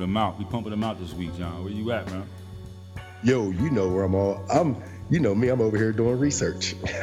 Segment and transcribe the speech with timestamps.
[0.00, 0.38] pumping them out.
[0.38, 1.62] We pumping them out this week, John.
[1.62, 2.24] Where you at, man?
[3.22, 4.42] Yo, you know where I'm all.
[4.50, 5.48] I'm, you know me.
[5.48, 6.74] I'm over here doing research.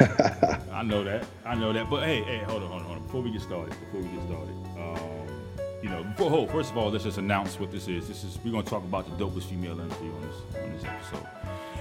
[0.72, 1.24] I know that.
[1.44, 1.88] I know that.
[1.88, 3.02] But hey, hey, hold on, hold on, hold on.
[3.04, 5.28] Before we get started, before we get started, um,
[5.80, 8.08] you know, before, hold, first of all, let's just announce what this is.
[8.08, 11.26] This is we're gonna talk about the dopest female MC on this on this episode,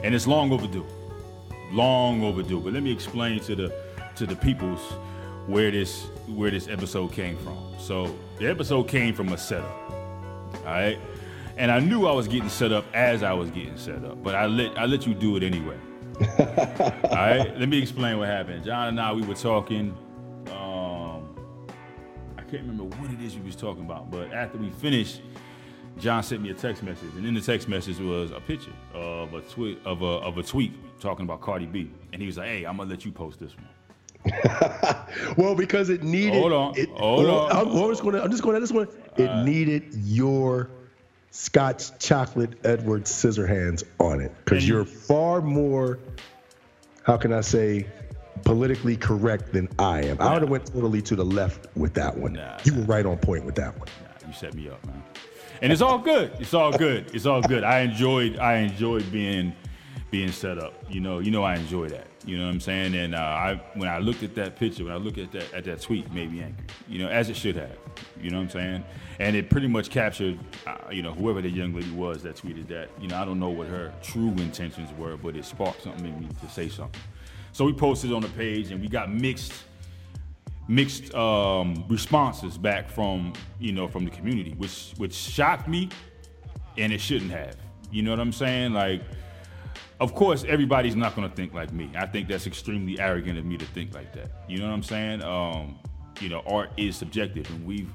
[0.03, 0.85] and it's long overdue,
[1.71, 2.59] long overdue.
[2.59, 3.73] But let me explain to the
[4.17, 4.81] to the peoples
[5.47, 7.57] where this where this episode came from.
[7.79, 9.96] So the episode came from a setup.
[10.67, 10.99] All right.
[11.55, 14.35] And I knew I was getting set up as I was getting set up, but
[14.35, 15.77] I let I let you do it anyway.
[16.19, 17.57] All right.
[17.57, 18.65] Let me explain what happened.
[18.65, 19.97] John and I we were talking.
[20.51, 21.35] Um,
[22.37, 25.21] I can't remember what it is we was talking about, but after we finished,
[25.99, 29.33] John sent me a text message, and in the text message was a picture of
[29.33, 32.47] a tweet of a of a tweet talking about Cardi B, and he was like,
[32.47, 33.67] "Hey, I'm gonna let you post this one."
[35.37, 36.33] well, because it needed.
[36.33, 36.77] Hold on.
[36.77, 37.51] It, Hold on.
[37.51, 38.19] I'm, I'm just gonna.
[38.21, 38.87] I'm just going to this one.
[39.17, 40.69] It uh, needed your
[41.31, 45.99] Scotch chocolate Edward Scissorhands on it because you- you're far more.
[47.03, 47.87] How can I say?
[48.43, 50.21] Politically correct than I am.
[50.21, 52.33] I would have went totally to the left with that one.
[52.33, 53.87] Nah, you were right on point with that one.
[54.03, 55.01] Nah, you set me up, man.
[55.63, 56.31] And it's all good.
[56.39, 57.15] It's all good.
[57.15, 57.63] It's all good.
[57.63, 58.37] I enjoyed.
[58.37, 59.55] I enjoyed being
[60.11, 60.73] being set up.
[60.89, 61.19] You know.
[61.19, 61.43] You know.
[61.43, 62.07] I enjoy that.
[62.25, 62.95] You know what I'm saying?
[62.95, 65.63] And uh, I when I looked at that picture, when I looked at that at
[65.65, 66.65] that tweet, made me angry.
[66.87, 67.77] You know, as it should have.
[68.21, 68.83] You know what I'm saying?
[69.19, 72.67] And it pretty much captured, uh, you know, whoever the young lady was that tweeted
[72.67, 72.89] that.
[73.01, 76.19] You know, I don't know what her true intentions were, but it sparked something in
[76.19, 77.01] me to say something.
[77.53, 79.53] So we posted on the page, and we got mixed
[80.67, 85.89] mixed um, responses back from you know from the community, which which shocked me,
[86.77, 87.55] and it shouldn't have.
[87.91, 88.73] You know what I'm saying?
[88.73, 89.01] Like,
[89.99, 91.89] of course, everybody's not gonna think like me.
[91.95, 94.29] I think that's extremely arrogant of me to think like that.
[94.47, 95.23] You know what I'm saying?
[95.23, 95.79] Um,
[96.21, 97.91] you know, art is subjective, and we've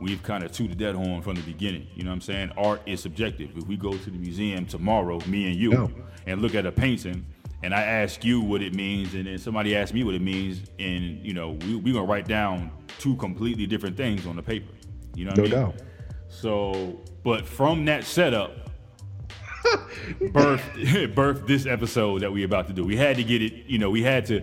[0.00, 1.86] we've kind of tooted that horn from the beginning.
[1.94, 2.50] You know what I'm saying?
[2.56, 3.56] Art is subjective.
[3.56, 5.90] If we go to the museum tomorrow, me and you, No.
[6.26, 7.24] and look at a painting,
[7.62, 10.62] and I ask you what it means, and then somebody asks me what it means,
[10.78, 14.72] and you know, we we gonna write down two completely different things on the paper.
[15.14, 15.72] You know what No I mean?
[15.72, 15.74] doubt.
[16.28, 18.61] So, but from that setup,
[20.20, 22.84] birthed birthed this episode that we're about to do.
[22.84, 24.42] We had to get it, you know, we had to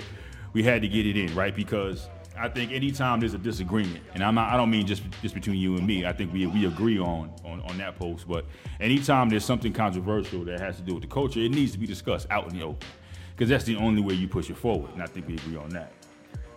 [0.54, 1.56] we had to get it in, right?
[1.56, 2.08] Because
[2.38, 5.58] I think anytime there's a disagreement, and I'm not, I don't mean just just between
[5.58, 6.06] you and me.
[6.06, 8.46] I think we we agree on on on that post, but
[8.80, 11.86] anytime there's something controversial that has to do with the culture, it needs to be
[11.86, 12.88] discussed out in the open.
[13.36, 15.70] Because that's the only way you push it forward, and I think we agree on
[15.70, 15.94] that.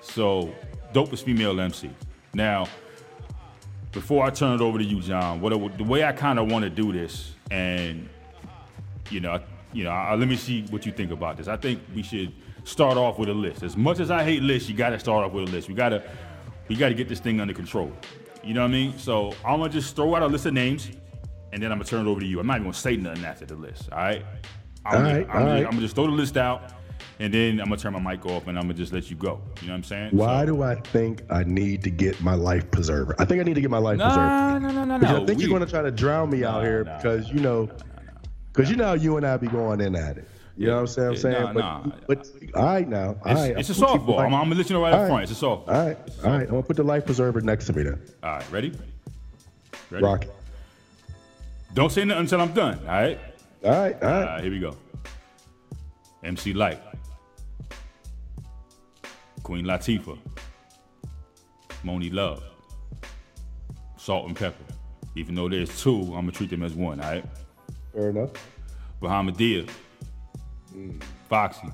[0.01, 0.53] So,
[0.93, 1.91] dopest female MC.
[2.35, 2.67] Now,
[3.93, 6.51] before I turn it over to you, John, what I- the way I kind of
[6.51, 8.09] want to do this, and
[9.11, 9.41] you know,
[9.73, 11.49] you know, I, let me see what you think about this.
[11.49, 12.33] I think we should
[12.65, 13.63] start off with a list.
[13.63, 15.69] As much as I hate lists, you got to start off with a list.
[15.69, 16.03] We gotta,
[16.69, 17.91] we gotta get this thing under control.
[18.45, 18.99] You know what I mean?
[18.99, 20.91] So I'm gonna just throw out a list of names,
[21.53, 22.41] and then I'm gonna turn it over to you.
[22.41, 23.89] I'm not even gonna say nothing after the list.
[23.93, 24.25] All right?
[24.85, 25.65] I'm, All gonna, right, I'm, all gonna, right.
[25.65, 26.73] I'm gonna just throw the list out,
[27.21, 29.41] and then I'm gonna turn my mic off, and I'm gonna just let you go.
[29.61, 30.11] You know what I'm saying?
[30.11, 33.15] Why So- do I think I need to get my life preserver?
[33.21, 34.61] I think I need to get my life Nah, preserver.
[34.61, 35.23] no, no, no, Because no.
[35.23, 37.39] I think We- you're going to try to drown me out here nah, because you
[37.41, 37.69] know,
[38.53, 40.29] because you know how you and I be going in at it.
[40.57, 41.09] You know what I'm saying?
[41.09, 41.97] I'm saying, nah, but, nah.
[42.07, 43.57] but all right now, all It's, right.
[43.59, 44.19] it's a I'm softball.
[44.19, 45.09] I'm, I'm gonna let you know right All up right.
[45.09, 45.23] front.
[45.31, 45.69] It's a softball.
[45.69, 46.41] All right, all right.
[46.43, 48.01] I'm gonna put the life preserver next to me then.
[48.23, 48.73] All right, ready?
[49.91, 50.05] Ready?
[50.05, 50.25] Rock.
[50.25, 50.31] it.
[51.75, 52.79] Don't say nothing until I'm done.
[52.81, 53.19] All right.
[53.65, 54.25] All right, all All right.
[54.27, 54.77] right, here we go.
[56.23, 56.81] MC Lyte,
[59.43, 60.19] Queen Latifah,
[61.85, 62.43] Monie Love,
[63.97, 64.53] Salt-N-Pepa.
[65.17, 67.01] Even though there's two, I'm gonna treat them as one.
[67.01, 67.25] All right.
[67.93, 68.31] Fair enough.
[69.01, 69.69] Bahamadia,
[70.73, 70.99] hmm.
[71.29, 71.69] Foxy,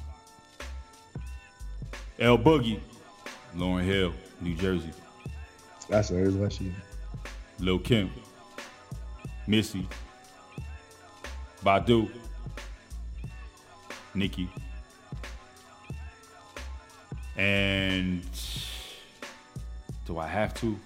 [2.19, 2.81] L Boogie,
[3.55, 4.91] Lauryn Hill, New Jersey,
[5.88, 6.73] That's there's what she.
[7.61, 8.11] Lil Kim,
[9.47, 9.87] Missy,
[11.65, 12.09] Badu,
[14.15, 14.49] Nicki.
[17.37, 18.23] and
[20.06, 20.79] do I have to?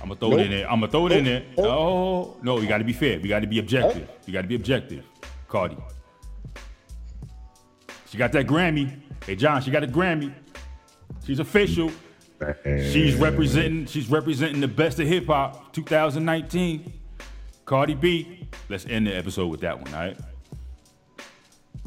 [0.00, 0.70] I'm gonna throw it in there.
[0.70, 1.42] I'm gonna throw it in there.
[1.56, 1.66] Nope.
[1.66, 3.20] Oh no, we got to be fair.
[3.20, 4.08] We got to be objective.
[4.26, 5.04] We got to be objective.
[5.48, 5.76] Cardi,
[8.08, 8.98] she got that Grammy.
[9.26, 10.32] Hey John, she got a Grammy.
[11.24, 11.90] She's official.
[12.64, 13.86] She's representing.
[13.86, 16.92] She's representing the best of hip hop, 2019.
[17.66, 18.48] Cardi B.
[18.68, 19.92] Let's end the episode with that one.
[19.92, 20.16] All right.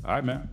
[0.05, 0.49] All right, man.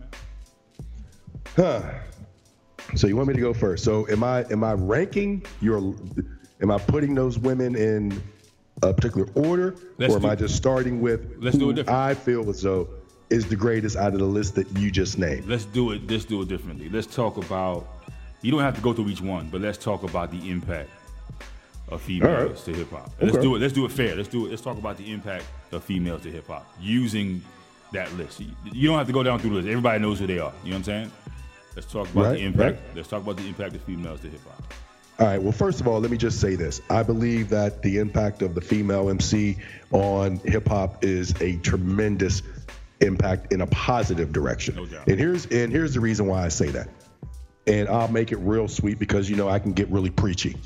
[2.95, 3.83] So you want me to go first?
[3.83, 5.95] So am I am I ranking your?
[6.61, 8.21] Am I putting those women in
[8.83, 11.97] a particular order, Let's or am do- I just starting with Let's do it different.
[11.97, 12.87] I feel as though
[13.29, 15.47] is the greatest out of the list that you just named?
[15.47, 16.09] Let's do it.
[16.09, 16.89] Let's do it differently.
[16.89, 17.87] Let's talk about
[18.41, 20.89] You don't have to go through each one, but let's talk about the impact
[21.89, 22.65] of females right.
[22.65, 23.11] to hip hop.
[23.21, 23.59] Let's do it.
[23.59, 24.15] Let's do it fair.
[24.15, 24.49] Let's do it.
[24.49, 27.41] Let's talk about the impact of females to hip hop using
[27.93, 28.39] that list.
[28.39, 29.67] You- You don't have to go down through the list.
[29.67, 30.53] Everybody knows who they are.
[30.63, 31.11] You know what I'm saying?
[31.75, 32.79] Let's talk about Right, the impact.
[32.79, 32.95] right.
[32.95, 34.73] Let's talk about the impact of females to hip hop.
[35.19, 35.41] All right.
[35.41, 36.81] Well, first of all, let me just say this.
[36.89, 39.57] I believe that the impact of the female MC
[39.91, 42.41] on hip hop is a tremendous
[43.01, 44.75] impact in a positive direction.
[44.75, 45.07] No doubt.
[45.07, 46.89] And here's and here's the reason why I say that.
[47.67, 50.57] And I'll make it real sweet because you know I can get really preachy.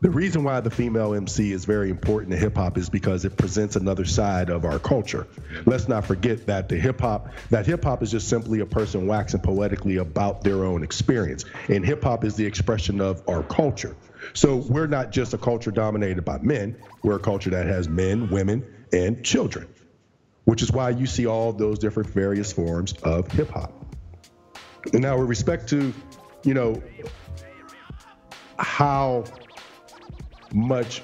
[0.00, 3.36] The reason why the female MC is very important to hip hop is because it
[3.38, 5.26] presents another side of our culture.
[5.64, 9.06] Let's not forget that the hip hop that hip hop is just simply a person
[9.06, 11.46] waxing poetically about their own experience.
[11.68, 13.96] And hip hop is the expression of our culture.
[14.34, 18.28] So we're not just a culture dominated by men, we're a culture that has men,
[18.28, 19.68] women, and children.
[20.44, 23.72] Which is why you see all those different various forms of hip hop.
[24.92, 25.94] And now with respect to,
[26.42, 26.82] you know,
[28.58, 29.24] how
[30.54, 31.02] much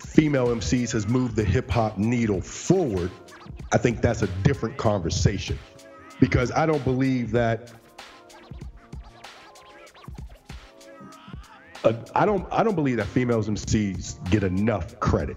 [0.00, 3.10] female MCs has moved the hip hop needle forward,
[3.72, 5.58] I think that's a different conversation.
[6.20, 7.72] Because I don't believe that
[11.84, 15.36] uh, I don't I don't believe that females MCs get enough credit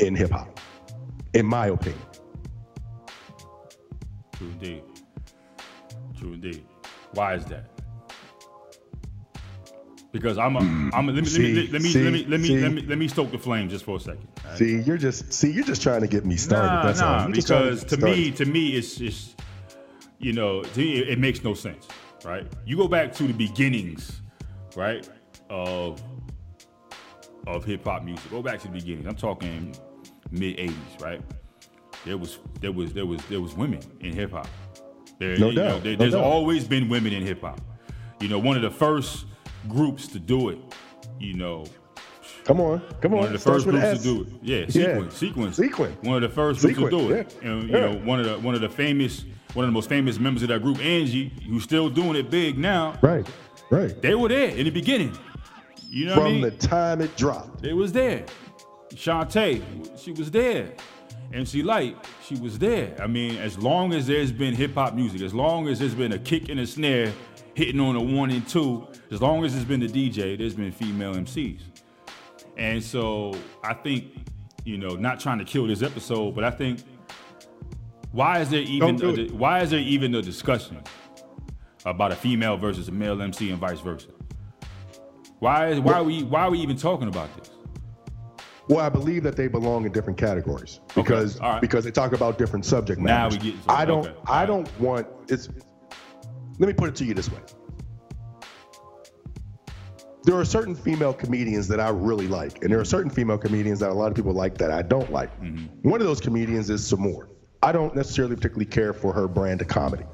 [0.00, 0.58] in hip hop,
[1.34, 2.02] in my opinion.
[4.32, 4.82] True indeed.
[6.18, 6.64] True indeed.
[7.12, 7.71] Why is that?
[10.12, 10.90] Because I'm a, mm.
[10.92, 12.58] I'm a, let me, See, let me, see, let me, let me, see.
[12.60, 14.28] let me, let me stoke the flame just for a second.
[14.56, 16.66] See, you're just see you're just trying to get me started.
[16.68, 17.20] Nah, that's all.
[17.22, 19.40] You're because get to me, to me, it's just,
[20.18, 21.88] you know, to me, it, it makes no sense,
[22.26, 22.46] right?
[22.66, 24.20] You go back to the beginnings,
[24.76, 25.08] right,
[25.48, 26.02] of
[27.46, 28.30] of hip hop music.
[28.30, 29.06] Go back to the beginnings.
[29.06, 29.74] I'm talking
[30.30, 31.22] mid '80s, right?
[32.04, 34.48] There was, there was, there was, there was women in hip hop.
[35.18, 36.24] There, No you know, doubt, there- no there's doubt.
[36.24, 37.60] always been women in hip hop.
[38.20, 39.24] You know, one of the first
[39.68, 40.58] groups to do it.
[41.20, 41.64] You know,
[42.44, 43.18] Come on, come on.
[43.20, 43.98] one of the first groups S.
[43.98, 44.28] to do it.
[44.42, 44.66] Yeah, Yeah.
[44.68, 45.96] sequence, sequence, Sequence.
[46.02, 47.36] One of the first groups to do it.
[47.42, 47.48] yeah.
[47.50, 47.80] And you Yeah.
[47.92, 49.24] know, one of the one of the famous,
[49.54, 52.58] one of the most famous members of that group, Angie, who's still doing it big
[52.58, 52.94] now.
[53.02, 53.26] Right,
[53.70, 54.00] right.
[54.02, 55.12] They were there in the beginning.
[55.90, 56.40] You know what I From mean?
[56.42, 57.62] the time it dropped.
[57.62, 58.24] They was there.
[58.94, 59.62] Shante,
[59.98, 60.72] she was there.
[61.32, 62.94] MC Lyte, she was there.
[63.02, 66.12] I mean, as long as there's been hip hop music, as long as there's been
[66.12, 67.10] a kick and a snare
[67.54, 70.72] hitting on a one and two, as long as it's been the DJ, there's been
[70.72, 71.60] female MCs.
[72.56, 74.06] And so I think,
[74.64, 76.80] you know, not trying to kill this episode, but I think
[78.12, 80.82] why is there even a, why is there even a discussion
[81.84, 84.08] about a female versus a male MC and vice versa?
[85.40, 87.50] Why is why are we why are we even talking about this?
[88.68, 91.60] Well, I believe that they belong in different categories because all right.
[91.60, 93.54] because they talk about different subject Now we get.
[93.68, 95.48] I don't Okay, I don't want it's.
[96.58, 97.40] Let me put it to you this way.
[100.24, 103.80] There are certain female comedians that I really like, and there are certain female comedians
[103.80, 105.30] that a lot of people like that I don't like.
[105.40, 105.88] Mm-hmm.
[105.88, 107.28] One of those comedians is Sommore.
[107.60, 110.04] I don't necessarily particularly care for her brand of comedy.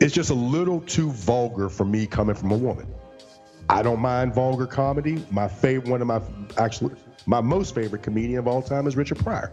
[0.00, 2.86] It's just a little too vulgar for me coming from a woman.
[3.68, 5.22] I don't mind vulgar comedy.
[5.30, 6.22] My favorite, one of my
[6.56, 6.94] actually,
[7.26, 9.52] my most favorite comedian of all time is Richard Pryor.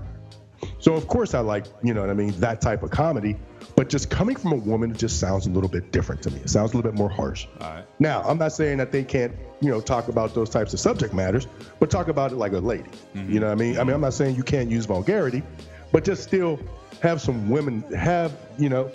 [0.80, 3.36] So of course I like, you know what I mean, that type of comedy.
[3.76, 6.40] But just coming from a woman, it just sounds a little bit different to me.
[6.40, 7.48] It sounds a little bit more harsh.
[7.60, 7.86] All right.
[8.00, 11.14] Now, I'm not saying that they can't, you know, talk about those types of subject
[11.14, 11.48] matters,
[11.80, 12.90] but talk about it like a lady.
[13.16, 13.34] Mm-hmm.
[13.34, 13.78] You know what I mean?
[13.78, 15.44] I mean, I'm not saying you can't use vulgarity,
[15.92, 16.60] but just still
[17.02, 18.92] have some women have, you know,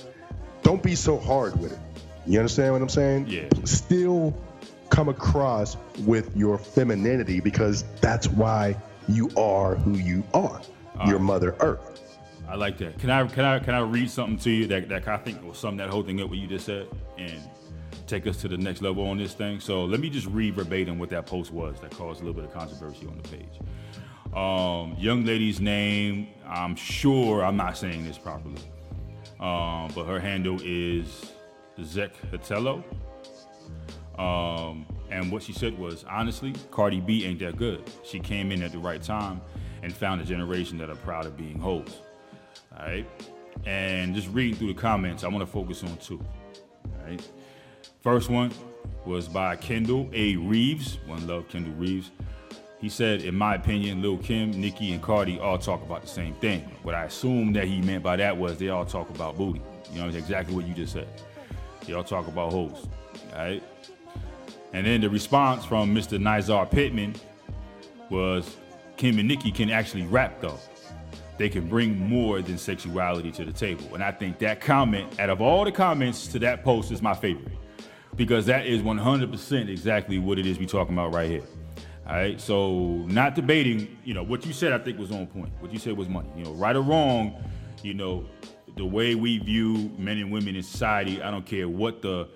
[0.63, 1.79] don't be so hard with it.
[2.27, 3.27] You understand what I'm saying?
[3.29, 3.49] Yeah.
[3.65, 4.35] Still
[4.89, 8.77] come across with your femininity because that's why
[9.09, 10.61] you are who you are.
[11.07, 11.91] Your Mother Earth.
[12.49, 12.99] I like that.
[12.99, 15.55] Can I can I can I read something to you that, that I think will
[15.55, 17.41] sum that whole thing up what you just said and
[18.09, 19.61] take us to the next level on this thing?
[19.61, 22.51] So let me just read verbatim what that post was that caused a little bit
[22.51, 23.61] of controversy on the page.
[24.35, 28.61] Um, young lady's name, I'm sure I'm not saying this properly,
[29.39, 31.33] um, but her handle is
[31.83, 32.83] Zek Hatello.
[34.19, 37.91] Um, and what she said was, honestly, Cardi B ain't that good.
[38.05, 39.41] She came in at the right time
[39.83, 42.01] and found a generation that are proud of being hoes.
[42.79, 43.07] All right.
[43.67, 46.25] And just reading through the comments, I want to focus on two.
[46.85, 47.29] All right.
[48.03, 48.53] First one
[49.05, 50.37] was by Kendall A.
[50.37, 50.99] Reeves.
[51.07, 52.11] One love, Kendall Reeves.
[52.81, 56.33] He said, in my opinion, Lil Kim, Nicki, and Cardi all talk about the same
[56.37, 56.61] thing.
[56.83, 59.61] What I assumed that he meant by that was they all talk about booty.
[59.93, 61.09] You know, it's exactly what you just said.
[61.87, 62.89] They all talk about hoes.
[63.35, 63.63] All right.
[64.73, 66.19] And then the response from Mr.
[66.19, 67.15] Nizar Pittman
[68.09, 68.57] was
[69.01, 70.59] Kim and Nicki can actually rap though.
[71.39, 73.95] They can bring more than sexuality to the table.
[73.95, 77.15] And I think that comment, out of all the comments to that post, is my
[77.15, 77.57] favorite.
[78.17, 81.45] because that is 100% exactly what it is we talking about right here.
[82.07, 85.53] All right, so not debating, you know, what you said I think was on point.
[85.61, 86.29] What you said was money.
[86.37, 87.43] You know, right or wrong,
[87.83, 88.27] you know,
[88.77, 92.29] the way we view men and women in society, I don't care what the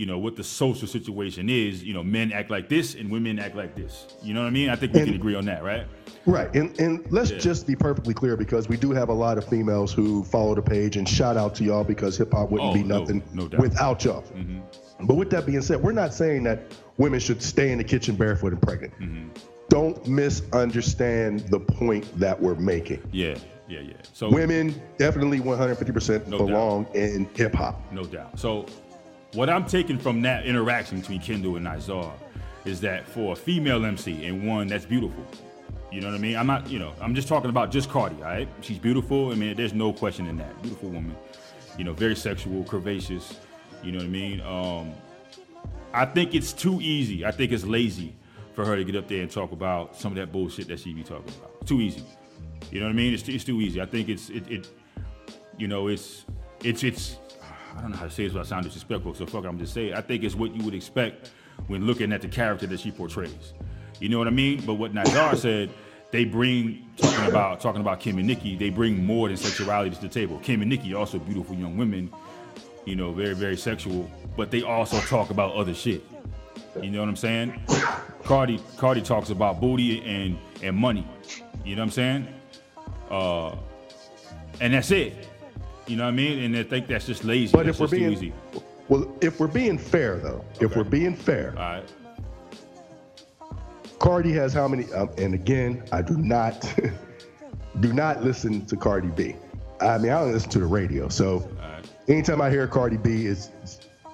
[0.00, 3.38] you know what the social situation is you know men act like this and women
[3.38, 5.44] act like this you know what i mean i think we and, can agree on
[5.44, 5.86] that right
[6.24, 7.36] right and and let's yeah.
[7.36, 10.62] just be perfectly clear because we do have a lot of females who follow the
[10.62, 14.02] page and shout out to y'all because hip-hop wouldn't oh, be nothing no, no without
[14.02, 14.60] y'all mm-hmm.
[15.04, 16.62] but with that being said we're not saying that
[16.96, 19.28] women should stay in the kitchen barefoot and pregnant mm-hmm.
[19.68, 23.36] don't misunderstand the point that we're making yeah
[23.70, 23.92] yeah, yeah.
[24.12, 26.96] So women definitely 150% no belong doubt.
[26.96, 27.80] in hip hop.
[27.92, 28.36] No doubt.
[28.36, 28.66] So
[29.32, 32.12] what I'm taking from that interaction between Kendall and Nizar
[32.64, 35.24] is that for a female MC and one that's beautiful,
[35.92, 36.36] you know what I mean?
[36.36, 38.48] I'm not, you know, I'm just talking about just Cardi, all right?
[38.60, 39.32] She's beautiful.
[39.32, 40.60] I mean, there's no question in that.
[40.62, 41.16] Beautiful woman,
[41.78, 43.36] you know, very sexual, curvaceous,
[43.82, 44.40] you know what I mean?
[44.42, 44.92] Um,
[45.92, 47.24] I think it's too easy.
[47.24, 48.14] I think it's lazy
[48.54, 50.92] for her to get up there and talk about some of that bullshit that she
[50.92, 51.66] be talking about.
[51.66, 52.04] Too easy.
[52.70, 53.14] You know what I mean?
[53.14, 53.80] It's, it's too easy.
[53.80, 54.68] I think it's, it, it
[55.56, 56.24] you know, it's,
[56.62, 57.16] it's, it's,
[57.76, 59.74] I don't know how to say this without sounding disrespectful, so fuck it, I'm just
[59.74, 59.94] saying.
[59.94, 61.30] I think it's what you would expect
[61.66, 63.52] when looking at the character that she portrays.
[64.00, 64.62] You know what I mean?
[64.64, 65.70] But what Nizar said,
[66.10, 70.02] they bring talking about talking about Kim and Nicki, they bring more than sexuality to
[70.02, 70.38] the table.
[70.42, 72.12] Kim and Nicki also beautiful young women,
[72.84, 76.02] you know, very very sexual, but they also talk about other shit.
[76.82, 77.60] You know what I'm saying?
[78.24, 81.06] Cardi Cardi talks about booty and and money.
[81.64, 82.28] You know what I'm saying?
[83.10, 83.56] Uh,
[84.60, 85.29] and that's it.
[85.90, 86.38] You know what I mean?
[86.38, 87.50] And I think that's just lazy.
[87.52, 88.32] But that's if we're being easy.
[88.88, 90.66] well, if we're being fair though, okay.
[90.66, 91.92] if we're being fair, all right.
[93.98, 94.90] Cardi has how many?
[94.92, 96.62] Um, and again, I do not
[97.80, 99.34] do not listen to Cardi B.
[99.80, 101.84] I mean, I don't listen to the radio, so right.
[102.06, 103.50] anytime I hear Cardi B, it's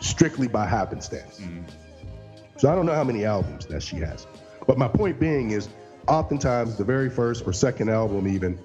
[0.01, 1.41] strictly by happenstance.
[1.41, 1.65] Mm-hmm.
[2.57, 4.27] So I don't know how many albums that she has.
[4.67, 5.69] But my point being is,
[6.09, 8.59] oftentimes the very first or second album, even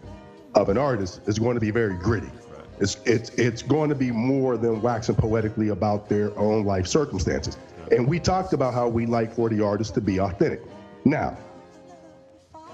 [0.56, 2.32] of an artist, is going to be very gritty.
[2.82, 7.56] It's, it's, it's going to be more than waxing poetically about their own life circumstances.
[7.92, 10.64] And we talked about how we like for the artist to be authentic.
[11.06, 11.38] Now,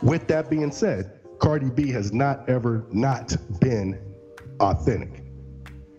[0.01, 3.99] with that being said, Cardi B has not ever not been
[4.61, 5.25] authentic.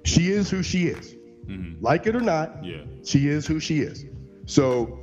[0.05, 1.15] She is who she is.
[1.45, 1.85] Mm-hmm.
[1.85, 2.85] Like it or not, yeah.
[3.05, 4.07] she is who she is.
[4.47, 5.01] So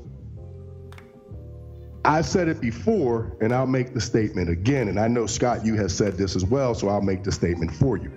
[2.03, 4.87] I've said it before, and I'll make the statement again.
[4.87, 7.71] And I know, Scott, you have said this as well, so I'll make the statement
[7.71, 8.11] for you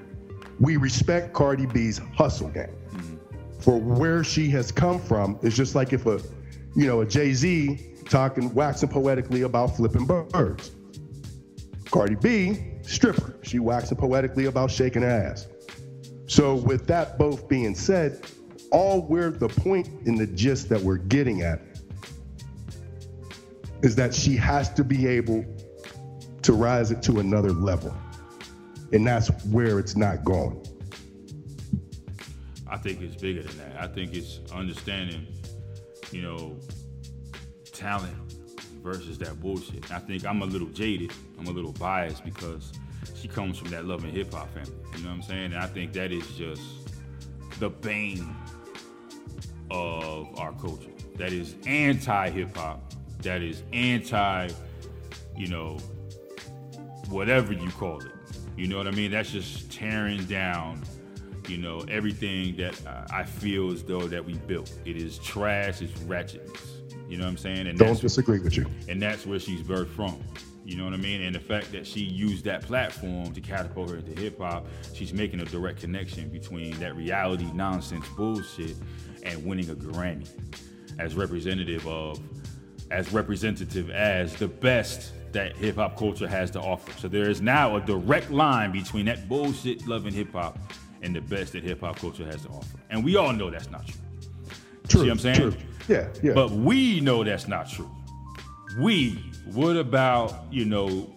[0.60, 2.74] we respect Cardi B's hustle game.
[3.60, 6.20] For where she has come from, it's just like if a,
[6.74, 10.72] you know, a Jay Z talking, waxing poetically about flipping birds.
[11.90, 15.46] Cardi B, stripper, she waxing poetically about shaking her ass.
[16.26, 18.24] So with that both being said,
[18.70, 21.60] all we're the point in the gist that we're getting at
[23.82, 25.44] is that she has to be able
[26.42, 27.94] to rise it to another level
[28.92, 30.64] and that's where it's not going.
[32.70, 33.80] I think it's bigger than that.
[33.80, 35.26] I think it's understanding,
[36.12, 36.56] you know,
[37.72, 38.14] talent
[38.82, 39.90] versus that bullshit.
[39.90, 41.12] I think I'm a little jaded.
[41.38, 42.72] I'm a little biased because
[43.14, 44.72] she comes from that loving hip hop family.
[44.96, 45.52] You know what I'm saying?
[45.52, 46.62] And I think that is just
[47.58, 48.34] the bane
[49.70, 50.90] of our culture.
[51.16, 52.92] That is anti hip hop.
[53.22, 54.50] That is anti,
[55.36, 55.78] you know,
[57.08, 58.12] whatever you call it.
[58.58, 59.12] You know what I mean?
[59.12, 60.82] That's just tearing down,
[61.46, 64.76] you know, everything that uh, I feel as though that we built.
[64.84, 65.80] It is trash.
[65.80, 66.60] It's ratchetness.
[67.08, 67.68] You know what I'm saying?
[67.68, 68.66] And don't disagree with you.
[68.88, 70.18] And that's where she's birthed from.
[70.64, 71.22] You know what I mean?
[71.22, 75.14] And the fact that she used that platform to catapult her into hip hop, she's
[75.14, 78.74] making a direct connection between that reality nonsense bullshit
[79.22, 80.28] and winning a Grammy
[80.98, 82.20] as representative of,
[82.90, 86.92] as representative as the best that hip hop culture has to offer.
[86.98, 90.58] So there is now a direct line between that bullshit loving hip hop
[91.02, 92.78] and the best that hip hop culture has to offer.
[92.90, 94.00] And we all know that's not true.
[94.88, 95.00] True.
[95.00, 95.36] See what I'm saying?
[95.36, 95.56] True.
[95.88, 96.32] Yeah, yeah.
[96.32, 97.90] But we know that's not true.
[98.78, 99.12] We,
[99.52, 101.14] what about, you know,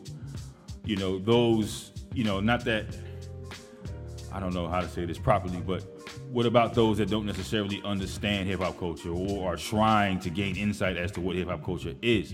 [0.85, 2.85] you know, those, you know, not that
[4.31, 5.83] I don't know how to say this properly, but
[6.31, 10.55] what about those that don't necessarily understand hip hop culture or are trying to gain
[10.55, 12.33] insight as to what hip hop culture is?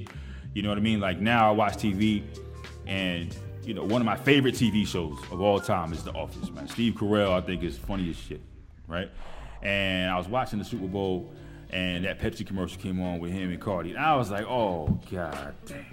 [0.57, 0.99] You know what I mean?
[0.99, 2.23] Like now I watch TV
[2.87, 6.49] and you know, one of my favorite TV shows of all time is The Office,
[6.49, 6.67] man.
[6.67, 8.41] Steve Carell, I think, is funny as shit,
[8.87, 9.11] right?
[9.61, 11.31] And I was watching the Super Bowl,
[11.69, 14.99] and that Pepsi commercial came on with him and Cardi, and I was like, oh
[15.11, 15.85] god damn.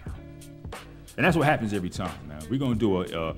[1.19, 2.41] And that's what happens every time, man.
[2.49, 3.37] We're gonna do a, a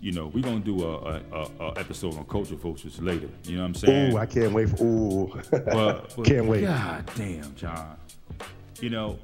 [0.00, 3.30] you know, we're gonna do a, a, a, episode on culture vultures later.
[3.44, 4.12] You know what I'm saying?
[4.12, 5.32] Ooh, I can't wait for ooh.
[5.50, 5.64] But,
[6.14, 6.60] but Can't wait.
[6.60, 7.96] God damn, John.
[8.82, 9.18] You know,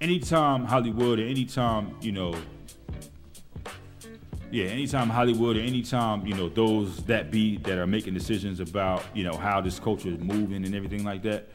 [0.00, 2.34] anytime Hollywood or anytime, you know,
[4.50, 9.04] yeah, anytime Hollywood or anytime, you know, those that be that are making decisions about,
[9.14, 11.48] you know, how this culture is moving and everything like that,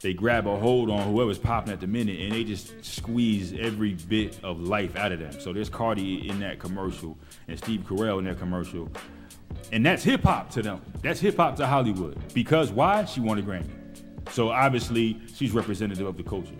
[0.00, 3.94] they grab a hold on whoever's popping at the minute and they just squeeze every
[4.08, 5.32] bit of life out of them.
[5.40, 7.16] So there's Cardi in that commercial
[7.48, 8.90] and Steve Carell in that commercial.
[9.70, 10.82] And that's hip hop to them.
[11.02, 12.18] That's hip hop to Hollywood.
[12.34, 13.04] Because why?
[13.04, 13.70] She won a Grammy.
[14.30, 16.54] So obviously she's representative of the culture.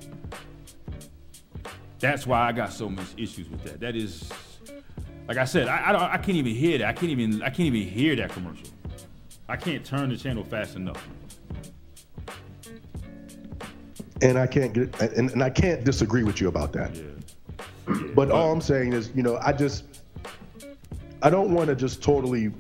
[2.03, 3.81] That's why I got so much issues with that.
[3.81, 4.31] That is,
[5.27, 6.89] like I said, I I, I can't even hear that.
[6.89, 8.69] I can't even I can't even hear that commercial.
[9.49, 11.03] I can't turn the channel fast enough.
[14.23, 16.95] and I can't get and, and I can't disagree with you about that.
[16.95, 17.03] Yeah.
[18.15, 19.85] But all I'm saying is, you know, I just
[21.23, 22.53] I don't want to just totally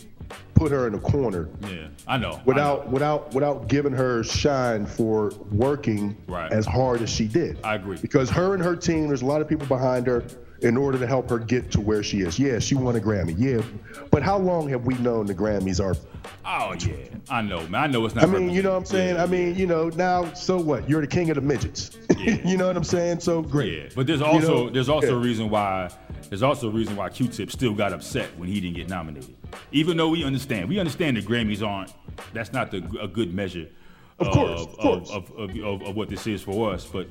[0.63, 2.35] put her in a corner Yeah, I know.
[2.35, 2.93] I without know.
[2.93, 6.53] without without giving her shine for working Right.
[6.53, 7.59] as hard as she did.
[7.65, 7.99] I agree.
[8.01, 10.23] Because her and her team, there's a lot of people behind her
[10.61, 12.39] in order to help her get to where she is.
[12.39, 13.35] Yeah, she won a Grammy.
[13.37, 13.63] Yeah,
[14.13, 15.97] but how long have we known the Grammys are?
[16.45, 16.95] Oh yeah,
[17.29, 17.83] I know, man.
[17.83, 18.23] I know it's not.
[18.23, 19.17] I mean, you know what I'm saying?
[19.17, 20.89] Yeah, I mean, you know, now so what?
[20.89, 21.91] You're the king of the midgets.
[22.17, 22.39] Yeah.
[22.45, 23.19] you know what I'm saying?
[23.19, 23.73] So great.
[23.73, 25.15] Yeah, but there's also know, there's also yeah.
[25.15, 25.91] a reason why
[26.33, 29.37] there's also a reason why Q-Tip still got upset when he didn't get nominated.
[29.71, 31.93] Even though we understand, we understand the Grammys aren't.
[32.33, 33.69] That's not the, a good measure.
[34.19, 35.11] Of course, of course.
[35.11, 37.07] Of, of, of, of what this is for us, but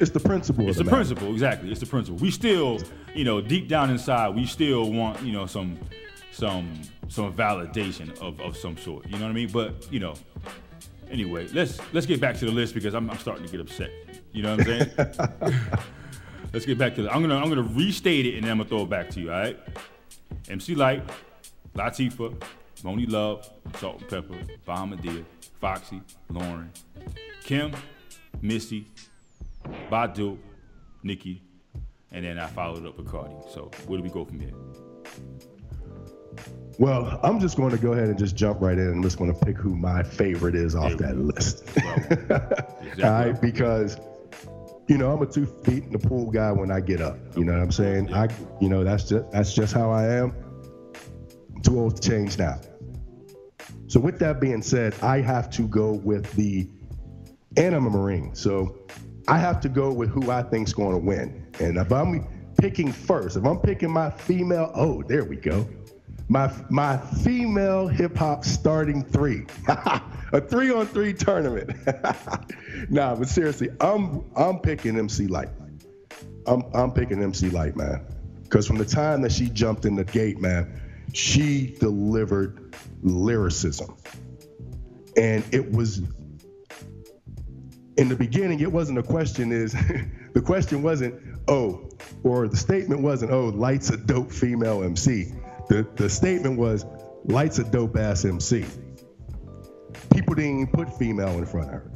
[0.00, 0.68] It's the principle.
[0.68, 1.70] it's of the the principle, exactly.
[1.70, 2.18] It's the principle.
[2.18, 2.80] We still,
[3.14, 5.78] you know, deep down inside, we still want, you know, some,
[6.32, 9.06] some, some validation of, of some sort.
[9.06, 9.48] You know what I mean?
[9.48, 10.14] But you know,
[11.08, 13.92] anyway, let's let's get back to the list because I'm, I'm starting to get upset.
[14.32, 15.72] You know what I'm saying?
[16.52, 17.12] let's get back to the.
[17.12, 19.32] I'm gonna I'm gonna restate it and then I'm gonna throw it back to you.
[19.32, 19.58] All right?
[20.48, 21.02] MC Lyte,
[21.74, 22.40] Latifah,
[22.82, 25.24] Monie Love, Salt-N-Pepa, Bahamadia,
[25.60, 26.68] Foxy, Lauryn,
[27.42, 27.72] Kim,
[28.42, 28.86] Missy,
[29.90, 30.38] Badu,
[31.02, 31.42] Nicki,
[32.12, 33.34] and then I followed up with Cardi.
[33.52, 34.52] So where do we go from here?
[36.78, 38.88] Well, I'm just going to go ahead and just jump right in.
[38.88, 41.64] I'm just going to pick who my favorite is off that list.
[41.76, 43.04] Exactly.
[43.04, 43.98] All right, because
[44.88, 47.18] you know I'm a two feet in the pool guy when I get up.
[47.36, 48.12] You know what I'm saying?
[48.12, 48.28] I,
[48.60, 50.34] you know, that's just that's just how I am.
[51.54, 52.60] I'm too old to change now.
[53.88, 56.68] So with that being said, I have to go with the,
[57.56, 58.78] and I'm a Marine, so
[59.28, 61.46] I have to go with who I think's going to win.
[61.60, 62.26] And if I'm
[62.58, 65.68] picking first, if I'm picking my female, oh, there we go.
[66.28, 71.70] My my female hip hop starting three, a three on three tournament.
[72.90, 75.50] nah, but seriously, I'm I'm picking MC Lyte.
[76.46, 78.04] I'm I'm picking MC Lyte, man.
[78.42, 80.80] Because from the time that she jumped in the gate, man,
[81.12, 83.96] she delivered lyricism,
[85.16, 86.02] and it was
[87.96, 88.60] in the beginning.
[88.60, 89.52] It wasn't a question.
[89.52, 89.72] Is
[90.32, 91.14] the question wasn't
[91.46, 91.88] oh,
[92.24, 95.32] or the statement wasn't oh, Lyte's a dope female MC.
[95.68, 96.86] The the statement was
[97.24, 98.64] Lyte's a dope ass MC.
[100.12, 101.90] People didn't even put female in front of her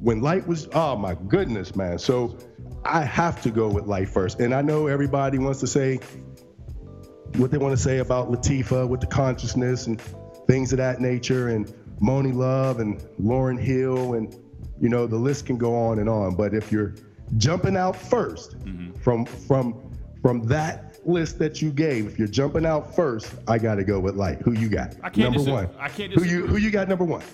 [0.00, 1.98] when Lyte was, oh my goodness, man.
[1.98, 2.36] So
[2.84, 4.40] I have to go with Lyte first.
[4.40, 5.98] And I know everybody wants to say
[7.36, 10.00] what they want to say about Latifah with the consciousness and
[10.46, 11.66] things of that nature, and
[12.00, 14.34] Monie Love and Lauryn Hill, and
[14.80, 16.36] you know the list can go on and on.
[16.36, 16.94] But if you're
[17.36, 18.92] jumping out 1st mm-hmm.
[19.00, 19.90] from from
[20.22, 24.00] from that list that you gave, if you're jumping out first, I got to go
[24.00, 24.42] with Lyte.
[24.42, 24.94] Who you got?
[25.02, 25.68] I can't number dis- one.
[25.78, 27.24] I can't Who you who you got number one?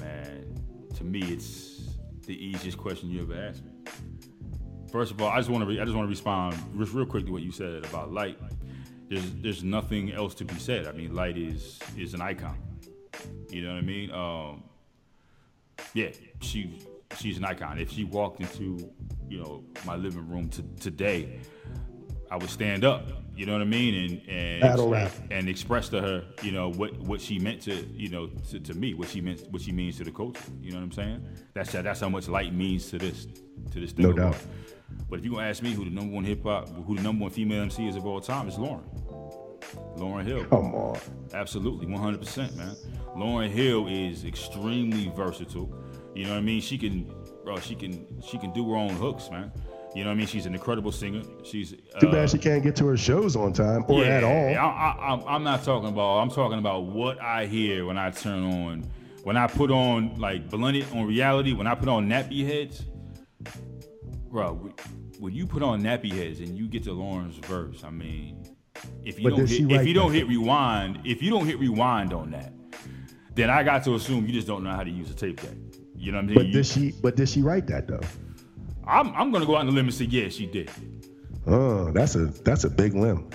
[0.00, 0.54] Man,
[0.96, 3.70] to me, it's the easiest question you ever asked me.
[4.90, 7.06] First of all, I just want to re- I just want to respond just real
[7.06, 8.38] quick to what you said about Lyte.
[9.08, 10.86] There's there's nothing else to be said.
[10.86, 12.58] I mean, Lyte is is an icon.
[13.50, 14.10] You know what I mean?
[14.10, 14.64] Um,
[15.94, 16.08] yeah,
[16.40, 16.78] she
[17.18, 17.78] she's an icon.
[17.78, 18.90] If she walked into
[19.28, 21.40] you know my living room to, today,
[22.32, 23.10] I would stand up.
[23.36, 23.94] You know what I mean?
[23.94, 25.12] And and Battle rap.
[25.30, 28.74] and express to her, you know, what what she meant to, you know, to, to
[28.74, 30.42] me, what she meant, what she means to the culture.
[30.62, 31.26] You know what I'm saying?
[31.52, 33.26] That's that's how much Lyte means to this
[33.72, 34.06] to this thing.
[34.06, 34.32] No doubt.
[34.32, 34.46] life.
[35.10, 37.22] But if you gonna ask me who the number one hip hop, who the number
[37.22, 38.82] one female MC is of all time, it's Lauryn.
[39.98, 40.44] Lauryn Hill.
[40.46, 40.98] Come on.
[41.34, 42.74] Absolutely, 100%, man.
[43.16, 45.72] Lauryn Hill is extremely versatile.
[46.14, 46.60] You know what I mean?
[46.60, 47.10] She can,
[47.44, 47.58] bro.
[47.58, 49.52] She can, she can do her own hooks, man.
[49.94, 50.26] You know what I mean?
[50.26, 51.22] She's an incredible singer.
[51.44, 54.30] She's Too uh, bad she can't get to her shows on time or at all.
[54.30, 56.18] I, I, I'm- I'm not talking about.
[56.18, 58.90] I'm talking about what I hear when I turn on,
[59.22, 61.52] when I put on like Blunted on Reality.
[61.52, 62.84] When I put on nappy heads,
[64.30, 64.72] bro.
[65.18, 68.42] When you put on nappy heads and you get to Lauryn's verse, I mean,
[69.04, 72.12] If you But don't hit, if you don't hit rewind, if you don't hit rewind
[72.12, 72.52] on that,
[73.34, 75.54] then I got to assume you just don't know how to use a tape deck.
[75.94, 76.34] You know what I mean?
[76.34, 76.92] But did she?
[77.02, 78.00] But did she write that though?
[78.86, 80.70] I'm I'm gonna go out on the limb and say yeah, she did.
[81.46, 83.30] Oh, that's a that's a big limb.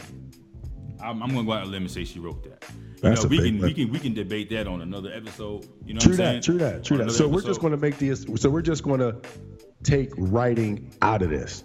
[1.02, 2.64] I'm, I'm gonna go out on a limb and say she wrote that.
[2.98, 5.68] You That's know, we can we can we can debate that on another episode.
[5.86, 6.36] You know True what I'm saying?
[6.36, 6.44] that.
[6.44, 6.84] True that.
[6.84, 7.14] True On that.
[7.14, 8.26] So we're just going to make this.
[8.38, 9.22] So we're just going to
[9.84, 11.64] take writing out of this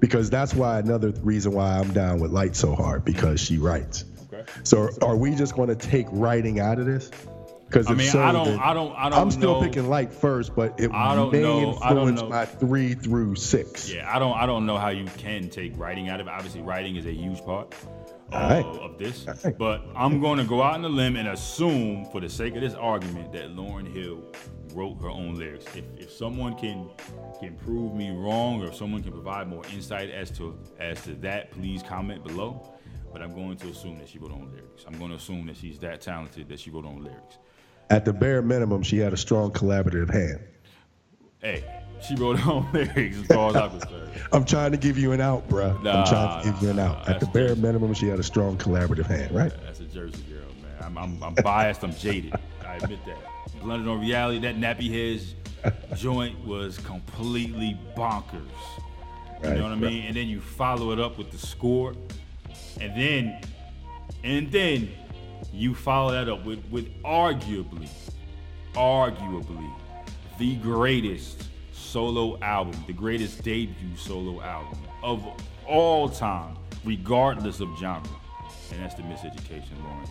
[0.00, 4.04] because that's why another reason why I'm down with Lyte so hard because she writes.
[4.32, 4.44] Okay.
[4.64, 7.12] So are we just going to take writing out of this?
[7.66, 9.66] Because I mean, I don't- I don't- I don't I'm still know.
[9.66, 12.28] picking Lyte first, but it I don't may know- I don't influence know.
[12.28, 13.92] my three through six.
[13.92, 16.30] Yeah, I don't I don't know how you can take writing out of it.
[16.30, 17.74] Obviously, writing is a huge part
[18.32, 18.64] uh, of, Alright.
[18.82, 19.26] of this.
[19.26, 19.58] Alright.
[19.58, 22.60] But I'm going to go out on a limb and assume, for the sake of
[22.60, 24.22] this argument, that Lauryn Hill
[24.74, 25.64] wrote her own lyrics.
[25.74, 26.88] If, if someone can
[27.40, 31.14] can prove me wrong, or if someone can provide more insight as to as to
[31.16, 32.62] that, please comment below.
[33.12, 34.84] But I'm going to assume that she wrote her own lyrics.
[34.86, 37.38] I'm going to assume that she's that talented that she wrote her own lyrics.
[37.90, 40.40] At the bare minimum, she had a strong collaborative hand.
[41.40, 41.64] Hey,
[42.02, 44.10] she wrote her own lyrics as far as I'm concerned.
[44.32, 45.80] I'm trying to give you an out, bruh.
[45.82, 47.06] Nah, I'm trying to give you an out.
[47.06, 49.52] nah, At the bare minimum, she had a strong collaborative hand, right?
[49.64, 50.82] That's a Jersey girl, man.
[50.82, 51.84] I'm, I'm, I'm biased.
[51.84, 52.34] I'm jaded.
[52.66, 53.16] I admit that.
[53.62, 55.34] Blunted on Reality, that nappy heads
[55.94, 58.34] joint was completely bonkers.
[59.42, 60.04] You Right, know what I mean?
[60.06, 61.94] And then you follow it up with the score,
[62.80, 63.40] and then,
[64.24, 64.88] and then
[65.56, 67.88] you follow that up with with arguably,
[68.74, 69.72] arguably,
[70.38, 75.26] the greatest solo album, the greatest debut solo album of
[75.66, 78.08] all time, regardless of genre,
[78.72, 80.08] and that's the Miseducation Lauryn.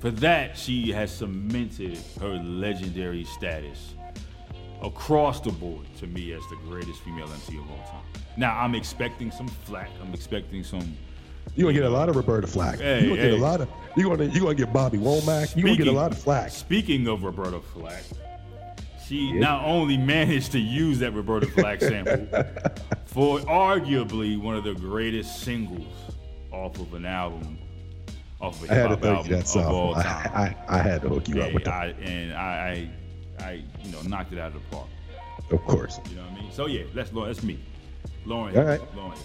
[0.00, 3.94] For that, she has cemented her legendary status
[4.82, 8.22] across the board to me as the greatest female MC of all time.
[8.38, 9.90] Now, I'm expecting some flack.
[10.00, 10.96] I'm expecting some.
[11.56, 12.78] You're gonna get a lot of Roberta Flack.
[12.78, 15.56] Hey, you're gonna get a lot of you're gonna you're gonna get Bobby Womack.
[15.56, 16.50] You're gonna get a lot of flack.
[16.50, 18.04] Speaking of Roberta Flack,
[19.06, 22.26] she not only managed to use that Roberta Flack sample
[23.06, 25.92] for arguably one of the greatest singles
[26.52, 27.58] off of an album,
[28.40, 30.04] off of a I had hip to hop you album that of all song.
[30.04, 30.54] I.
[30.68, 31.74] I, I had to hook you up with that.
[31.74, 32.90] I, and I,
[33.40, 34.86] I, I, you know, knocked it out of the park.
[35.50, 35.98] Of course.
[36.08, 36.52] You know what I mean?
[36.52, 37.10] So yeah, that's.
[37.10, 37.58] That's me,
[38.24, 38.56] Lauryn.
[38.56, 38.80] All right.
[38.94, 39.18] Lauryn.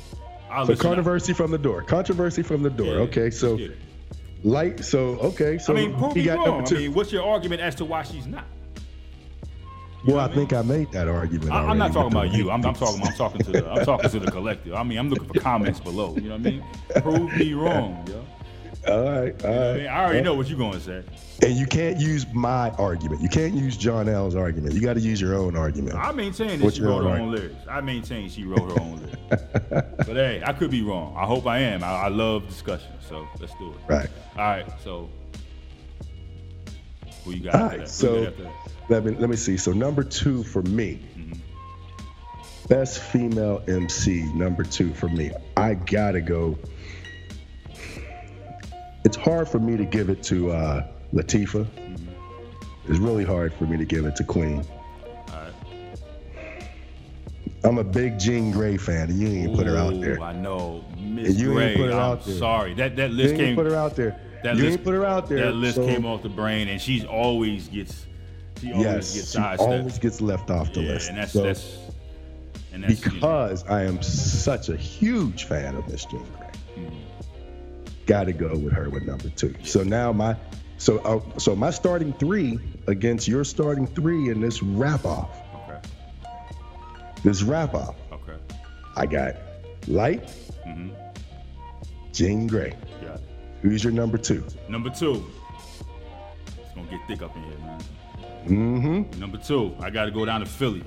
[0.55, 0.89] I'll So listen up.
[0.91, 1.81] controversy from the door.
[1.83, 2.87] Controversy from the door.
[2.95, 3.77] Yeah, okay, so let's get it.
[4.43, 4.85] light.
[4.85, 6.65] So okay, so I mean, prove he me got wrong.
[6.67, 8.45] I mean, what's your argument as to why she's not?
[10.03, 11.51] You well, know I what think I made that argument.
[11.51, 12.51] I, I'm not talking about you.
[12.51, 13.01] I'm, I'm talking.
[13.03, 13.71] I'm talking to the.
[13.71, 14.73] I'm talking to the collective.
[14.75, 16.13] I mean, I'm looking for comments below.
[16.15, 16.63] You know what I mean?
[17.01, 18.23] Prove me wrong, yo.
[18.87, 21.03] All right, all I, mean, I already know what you're gonna say.
[21.41, 23.21] And you can't use my argument.
[23.21, 24.73] You can't use John L's argument.
[24.73, 25.95] You got to use your own argument.
[25.95, 27.55] I maintain that What's she wrote her own lyrics.
[27.69, 29.11] I maintain she wrote her own lyrics.
[30.05, 31.15] But hey, I could be wrong.
[31.17, 31.83] I hope I am.
[31.83, 33.77] I, I love discussion, so let's do it.
[33.87, 34.09] Right.
[34.37, 34.65] All right.
[34.83, 35.09] So,
[37.23, 37.89] who you got All right.
[37.89, 38.53] So got after that?
[38.89, 39.57] let me let me see.
[39.57, 42.67] So number two for me, mm-hmm.
[42.67, 44.23] best female MC.
[44.33, 45.31] Number two for me.
[45.57, 46.57] I gotta go.
[49.05, 51.65] It's hard for me to give it to uh, Latifah.
[52.87, 54.65] It's really hard for me to give it to Queen.
[55.29, 55.53] Right.
[57.63, 60.19] I'm a big Jean Grae fan, and you ain't put her out there.
[60.21, 61.85] I know, Miss You ain't Gray.
[61.85, 62.35] put her I'm out there.
[62.37, 62.73] sorry.
[62.73, 63.55] That that You list ain't came.
[63.55, 64.19] put her out there.
[64.43, 65.45] That you list, ain't put her out there.
[65.45, 68.05] That list so- came off the brain, and she's always gets.
[68.61, 71.09] She always Yes, gets she always gets left off the yeah, list.
[71.09, 71.77] and that's So- that's.
[72.73, 76.44] And that's you know, because I am such a huge fan of Miss Jean Grae.
[78.05, 79.55] Got to go with her with number two.
[79.63, 80.35] So now my
[80.77, 85.29] so uh, so my starting three against your starting three in this rap off.
[85.67, 85.79] okay.
[87.23, 88.35] This rap off, Okay.
[88.95, 89.35] I got
[89.87, 90.27] Lyte,
[90.67, 90.89] Mm-hmm.
[92.13, 92.71] Jean Grae.
[93.01, 93.21] Got it.
[93.61, 94.43] Who's your number two?
[94.69, 95.25] Number two.
[96.59, 97.79] It's gonna get thick up in here, man.
[98.45, 99.19] Mm-hmm.
[99.19, 100.81] Number two, I got to go down to Philly.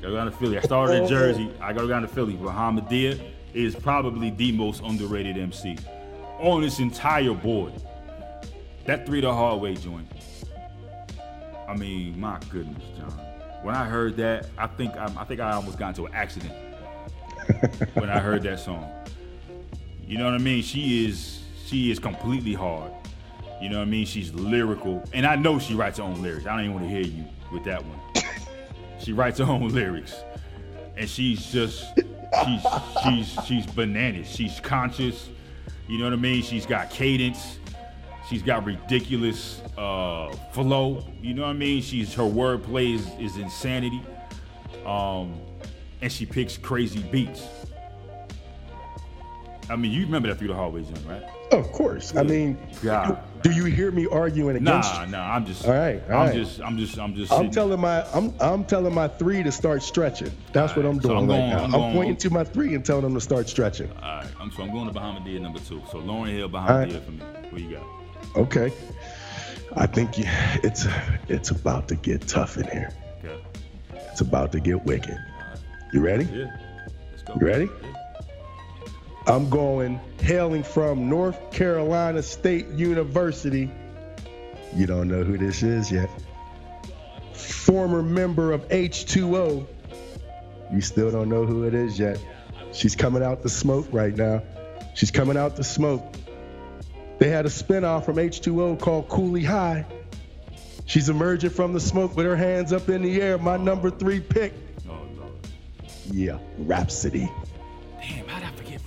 [0.00, 0.56] Gotta go down to Philly.
[0.58, 1.50] I started in Jersey.
[1.60, 2.34] I gotta go down to Philly.
[2.34, 3.20] Bahamadia
[3.54, 5.76] is probably the most underrated MC
[6.42, 7.72] on this entire board.
[8.84, 10.08] That three the hard way joint.
[11.68, 13.10] I mean, my goodness, John.
[13.62, 16.52] When I heard that, I think I, I think I almost got into an accident
[17.94, 18.90] when I heard that song.
[20.04, 20.62] You know what I mean?
[20.62, 22.92] She is she is completely hard.
[23.60, 24.04] You know what I mean?
[24.04, 26.46] She's lyrical, and I know she writes her own lyrics.
[26.46, 28.00] I don't even want to hear you with that one.
[28.98, 30.16] She writes her own lyrics,
[30.96, 31.86] and she's just
[32.44, 32.66] she's
[33.04, 34.28] she's she's bananas.
[34.28, 35.28] She's conscious.
[35.88, 36.42] You know what I mean?
[36.42, 37.58] She's got cadence.
[38.28, 41.04] She's got ridiculous uh, flow.
[41.20, 41.82] You know what I mean?
[41.82, 44.02] She's her wordplay is, is insanity,
[44.86, 45.38] um,
[46.00, 47.42] and she picks crazy beats.
[49.72, 51.22] I mean, you remember that through the hallways, young, right?
[51.50, 52.14] Oh, of course.
[52.14, 53.18] I mean, God.
[53.42, 55.10] do you hear me arguing against Nah, you?
[55.12, 55.34] nah.
[55.34, 55.64] I'm just.
[55.66, 56.34] All right, all I'm right.
[56.34, 56.60] just.
[56.60, 56.98] I'm just.
[56.98, 57.32] I'm just.
[57.32, 60.30] I'm telling my I'm I'm telling my three to start stretching.
[60.52, 61.78] That's what I'm So doing I'm right going- now.
[61.78, 63.90] I'm I'm, pointing to my three and telling them to start stretching.
[63.92, 64.26] All right.
[64.38, 65.80] I'm, so I'm going to Bahamadia number two.
[65.90, 67.02] So Lauryn Hill, Bahamadia right.
[67.04, 67.20] for me.
[67.48, 68.36] What you got?
[68.36, 68.72] Okay.
[69.74, 70.24] I think you,
[70.62, 70.86] it's
[71.28, 72.92] it's about to get tough in here.
[73.24, 73.40] Okay.
[74.10, 75.16] It's about to get wicked.
[75.94, 76.24] You ready?
[76.26, 76.54] Yeah.
[77.10, 77.36] Let's go.
[77.40, 77.64] You ready?
[77.82, 77.88] Yeah.
[79.26, 83.70] I'm going hailing from North Carolina State University.
[84.74, 86.10] You don't know who this is yet.
[87.32, 89.66] Former member of H2O.
[90.72, 92.18] You still don't know who it is yet.
[92.72, 94.42] She's coming out the smoke right now.
[94.94, 96.02] She's coming out the smoke.
[97.18, 99.86] They had a spinoff from H2O called Kooley High.
[100.86, 103.38] She's emerging from the smoke with her hands up in the air.
[103.38, 104.52] My number three pick.
[104.88, 105.32] Oh Lord.
[106.10, 107.30] Yeah, Rapsody.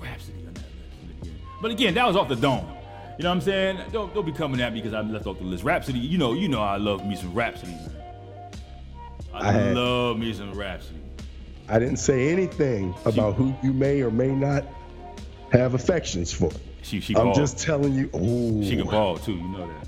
[0.01, 0.63] Rapsody on that
[1.21, 1.31] list?
[1.61, 2.67] But again, that was off the dome.
[3.17, 3.79] You know what I'm saying?
[3.93, 5.63] Don't, don't be coming at me because I left off the list.
[5.63, 7.91] Rapsody, you know, you know I love me some Rapsody, man.
[9.33, 10.99] I, I had- love me some Rapsody.
[11.67, 14.65] I didn't say anything about who you may or may not
[15.51, 16.51] have affections for.
[16.83, 18.07] She she I'm just telling you.
[18.13, 19.87] Oh, she can ball too, you know that.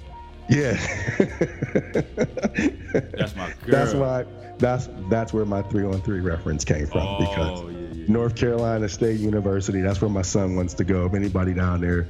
[0.50, 0.74] Yeah.
[3.16, 3.56] That's my girl.
[3.68, 4.26] That's why.
[4.58, 7.87] That's that's where my three on three reference came from Oh, because yeah.
[8.08, 9.82] North Carolina State University.
[9.82, 11.06] That's where my son wants to go.
[11.06, 12.08] If anybody down there,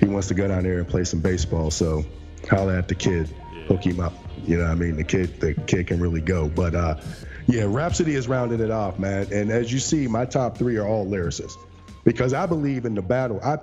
[0.00, 1.70] he wants to go down there and play some baseball.
[1.70, 2.04] So
[2.48, 3.28] holla at the kid,
[3.66, 4.14] hook him up.
[4.46, 4.96] You know what I mean?
[4.96, 6.48] The kid, the kid can really go.
[6.48, 7.00] But uh,
[7.46, 9.32] yeah, Rapsody is rounding it off, man.
[9.32, 11.56] And as you see, my top three are all lyricists
[12.04, 13.40] because I believe in the battle.
[13.42, 13.58] I,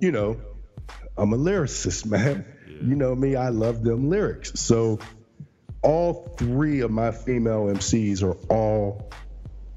[0.00, 0.40] you know,
[1.16, 2.44] I'm a lyricist, man.
[2.66, 4.58] You know me, I love them lyrics.
[4.60, 5.00] So
[5.82, 9.10] all three of my female MCs are all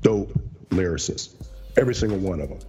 [0.02, 0.32] dope
[0.72, 1.36] lyricists,
[1.78, 2.60] every single one of them.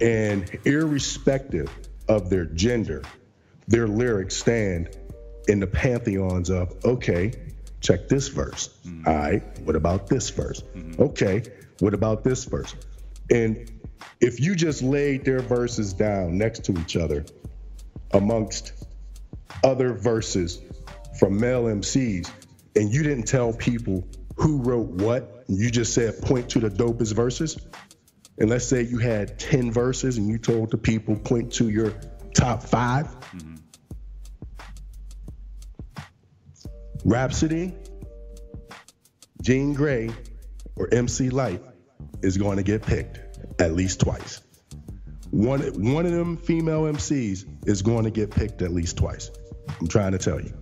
[0.00, 1.70] And irrespective
[2.08, 3.02] of their gender,
[3.66, 4.96] their lyrics stand
[5.48, 7.32] in the pantheons of, okay,
[7.80, 8.70] check this verse.
[8.86, 9.08] Mm-hmm.
[9.08, 10.62] All right, what about this verse?
[10.62, 11.02] Mm-hmm.
[11.02, 11.42] Okay,
[11.80, 12.74] what about this verse?
[13.30, 13.70] And
[14.20, 17.24] if you just laid their verses down next to each other
[18.12, 18.72] amongst
[19.62, 20.60] other verses
[21.18, 22.30] from male MCs,
[22.76, 27.14] and you didn't tell people who wrote what, you just said point to the dopest
[27.14, 27.58] verses,
[28.38, 31.94] and let's say you had 10 verses and you told the people point to your
[32.34, 33.16] top 5
[37.04, 37.74] Rapsody,
[39.42, 40.14] Jean Grae,
[40.74, 41.62] or MC Lyte
[42.22, 43.20] is going to get picked
[43.60, 44.40] at least twice.
[45.30, 49.30] One, one of them female MCs is going to get picked at least twice.
[49.80, 50.54] I'm trying to tell you.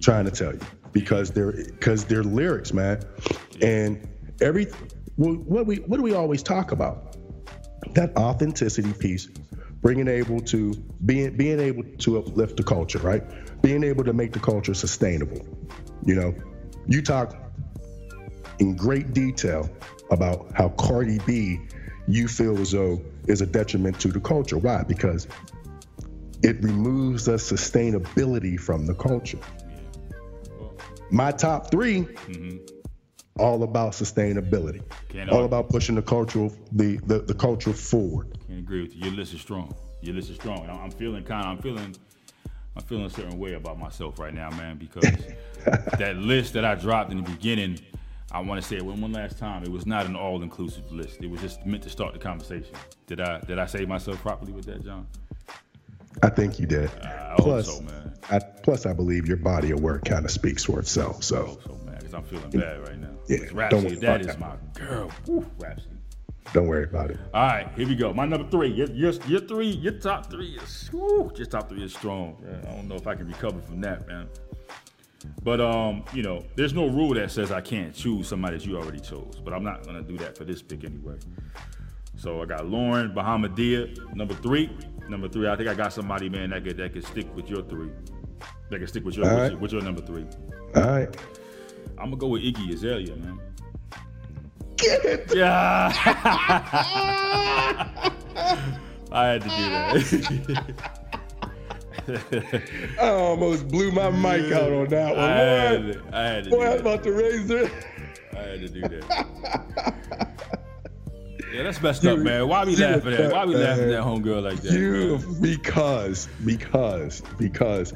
[0.00, 0.60] Trying to tell you
[0.92, 3.02] because they're because they're lyrics, man,
[3.60, 4.08] and
[4.40, 4.66] every
[5.16, 7.16] well, what we what do we always talk about?
[7.94, 9.26] That authenticity piece,
[9.80, 10.74] bringing able to
[11.04, 13.22] being being able to uplift the culture, right?
[13.62, 15.46] Being able to make the culture sustainable.
[16.04, 16.34] You know,
[16.86, 17.36] you talk
[18.58, 19.70] in great detail
[20.10, 21.60] about how Cardi B
[22.08, 24.58] you feel as though is a detriment to the culture.
[24.58, 24.82] Why?
[24.82, 25.26] Because
[26.42, 29.38] it removes the sustainability from the culture.
[31.12, 32.56] My top 3 mm-hmm.
[33.38, 35.44] all about sustainability, Can't all argue.
[35.44, 38.38] about pushing the cultural the, the the culture forward.
[38.48, 39.04] Can't agree with you.
[39.04, 39.74] Your list is strong.
[40.00, 40.66] Your list is strong.
[40.68, 41.94] I'm feeling kind of, I'm feeling,
[42.74, 45.02] I'm feeling a certain way about myself right now, man, because
[45.98, 47.78] that list that I dropped in the beginning,
[48.32, 49.62] I want to say it one, one last time.
[49.64, 51.22] It was not an all-inclusive list.
[51.22, 52.74] It was just meant to start the conversation.
[53.06, 55.06] Did I did I say myself properly with that, John?
[56.22, 56.90] I think you did.
[57.02, 58.01] I hope plus, so, man.
[58.30, 61.22] I, plus, I believe your body of work kind of speaks for itself.
[61.24, 63.08] So So man, because I'm feeling bad right now.
[63.28, 64.40] Yeah, don't Rapsody, worry about is that.
[64.40, 65.10] my girl.
[65.26, 65.96] Woo, Rapsody.
[66.52, 67.18] don't worry about it.
[67.34, 68.12] All right, here we go.
[68.14, 68.68] My number three.
[68.68, 72.36] Your, your, your three, your top three is whew, your top three is strong.
[72.44, 74.28] Yeah, I don't know if I can recover from that, man.
[75.44, 78.76] But um, you know, there's no rule that says I can't choose somebody that you
[78.76, 79.40] already chose.
[79.44, 81.16] But I'm not gonna do that for this pick anyway.
[82.16, 84.70] So I got Lauryn Bahamadia, number three.
[85.08, 87.62] Number three, I think I got somebody, man, that could that could stick with your
[87.62, 87.90] three.
[88.70, 89.50] That can stick with your, with, right.
[89.50, 90.24] your with your number three.
[90.76, 91.08] All right.
[91.98, 93.38] I'm gonna go with Iggy Azalea, man.
[94.76, 95.34] Get it.
[95.34, 95.92] Yeah.
[99.12, 100.74] I had to do that.
[103.00, 105.86] I almost blew my mic out on that I had, one.
[105.86, 107.70] Boy, to- I had to boy, I was about to raise it.
[108.32, 109.94] I had to do that.
[111.52, 112.48] Yeah, that's messed up, man.
[112.48, 113.32] Why we laughing at?
[113.32, 114.72] Why we laughing at homegirl like that?
[114.72, 115.40] You man?
[115.40, 117.92] because because because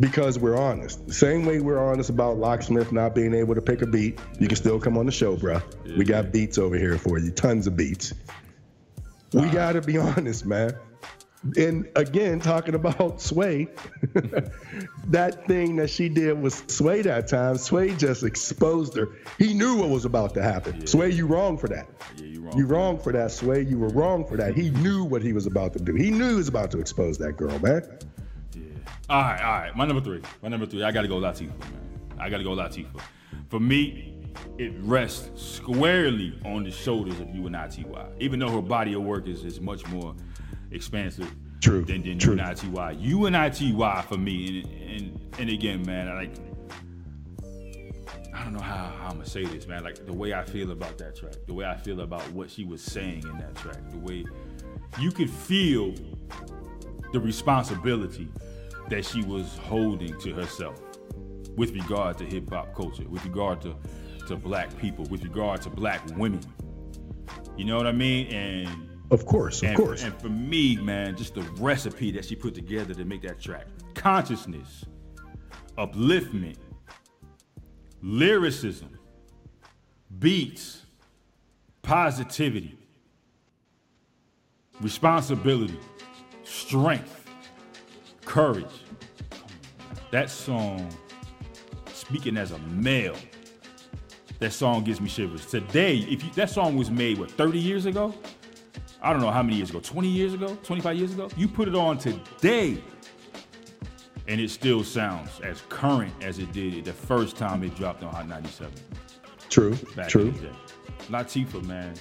[0.00, 1.12] because we're honest.
[1.12, 4.56] Same way we're honest about Locksmith not being able to pick a beat, you can
[4.56, 5.62] still come on the show, bruh.
[5.96, 8.14] We got beats over here for you, tons of beats.
[9.32, 10.74] We got to be honest, man.
[11.56, 13.68] And again, talking about Sway,
[15.08, 19.08] that thing that she did with Sway that time, Sway just exposed her.
[19.38, 20.80] He knew what was about to happen.
[20.80, 20.86] Yeah.
[20.86, 21.86] Sway, you wrong for that.
[22.16, 22.58] Yeah, you wrong.
[22.58, 23.62] You wrong for that, Sway.
[23.62, 24.54] You were wrong for that.
[24.54, 25.94] He knew what he was about to do.
[25.94, 27.82] He knew he was about to expose that girl, man.
[28.54, 28.62] Yeah.
[29.08, 29.76] All right, all right.
[29.76, 30.22] My number three.
[30.42, 30.82] My number three.
[30.82, 32.00] I got to go Latifah, man.
[32.18, 33.00] I got to go Latifah.
[33.48, 34.16] For me,
[34.58, 37.84] it rests squarely on the shoulders of UNITY.
[38.20, 40.14] Even though her body of work is, is much more
[40.70, 41.84] expansive True.
[41.84, 42.34] than, than True.
[42.34, 42.68] UNITY.
[42.68, 46.34] UNITY for me, and, and, and again, man, I like,
[48.34, 49.82] I don't know how, how I'm gonna say this, man.
[49.82, 52.64] Like the way I feel about that track, the way I feel about what she
[52.64, 54.24] was saying in that track, the way
[54.98, 55.94] you could feel
[57.12, 58.28] the responsibility
[58.88, 60.80] that she was holding to herself
[61.56, 63.74] with regard to hip hop culture, with regard to,
[64.28, 66.40] to black people, with regard to black women.
[67.56, 68.26] You know what I mean?
[68.28, 70.02] And of course, of and, course.
[70.02, 73.66] And for me, man, just the recipe that she put together to make that track
[73.94, 74.84] consciousness,
[75.78, 76.56] upliftment,
[78.02, 78.98] lyricism,
[80.18, 80.82] beats,
[81.82, 82.78] positivity,
[84.80, 85.78] responsibility,
[86.44, 87.28] strength,
[88.24, 88.66] courage.
[90.10, 90.88] That song,
[91.92, 93.16] speaking as a male,
[94.38, 95.46] that song gives me shivers.
[95.46, 98.14] Today, if you, that song was made, what, 30 years ago?
[99.06, 101.28] I don't know how many years ago, 20 years ago, 25 years ago.
[101.36, 102.82] You put it on today,
[104.26, 108.12] and it still sounds as current as it did the first time it dropped on
[108.12, 108.72] Hot 97.
[109.48, 109.76] True,
[110.08, 110.34] true.
[111.08, 111.94] Latifah, man,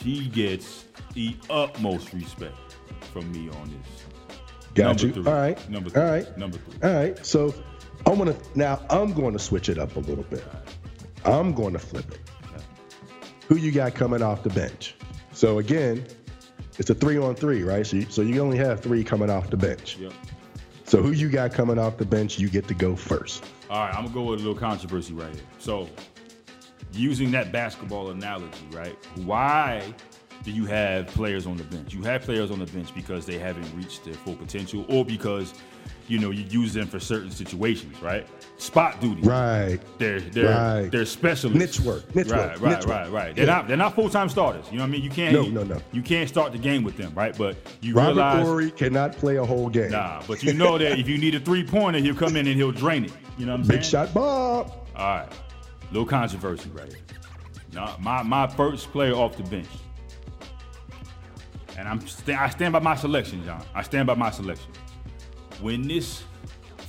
[0.00, 0.84] she gets
[1.14, 2.76] the utmost respect
[3.12, 4.38] from me on this.
[4.74, 5.12] Got Number you.
[5.14, 5.32] Three.
[5.32, 5.68] All right.
[5.68, 6.00] Number three.
[6.00, 6.38] All right.
[6.38, 6.88] Number three.
[6.88, 7.26] All right.
[7.26, 7.52] So
[8.06, 10.44] I'm gonna now I'm going to switch it up a little bit.
[11.24, 12.20] I'm going to flip it.
[13.48, 14.94] Who you got coming off the bench?
[15.38, 16.04] So again,
[16.78, 17.86] it's a three on three, right?
[17.86, 19.96] So you, so you only have three coming off the bench.
[19.96, 20.12] Yep.
[20.82, 23.44] So who you got coming off the bench, you get to go first.
[23.70, 25.44] All right, I'm gonna go with a little controversy right here.
[25.60, 25.88] So
[26.92, 28.96] using that basketball analogy, right?
[29.14, 29.94] Why
[30.42, 31.94] do you have players on the bench?
[31.94, 35.54] You have players on the bench because they haven't reached their full potential or because
[36.08, 38.26] you know, you use them for certain situations, right?
[38.58, 39.22] Spot duty.
[39.22, 39.78] Right.
[39.98, 40.90] They're they're right.
[40.90, 41.78] they're specialists.
[41.78, 42.14] Niche work.
[42.14, 42.60] Niche right, work.
[42.60, 43.14] Right, niche right, work.
[43.14, 43.36] right.
[43.36, 43.54] They're yeah.
[43.54, 44.66] not they're not full time starters.
[44.72, 45.02] You know what I mean?
[45.02, 45.80] You can't no, you, no, no.
[45.92, 47.38] You can't start the game with them, right?
[47.38, 49.92] But you Robert realize Horry cannot play a whole game.
[49.92, 52.56] Nah, but you know that if you need a three pointer, he'll come in and
[52.56, 53.12] he'll drain it.
[53.38, 54.06] You know what I'm Big saying?
[54.06, 54.72] shot Bob.
[54.96, 55.28] All right.
[55.92, 57.02] Little controversy right here.
[57.72, 59.68] Now, my my first player off the bench.
[61.76, 63.64] And I'm st- I stand by my selection, John.
[63.72, 64.72] I stand by my selection.
[65.60, 66.24] When this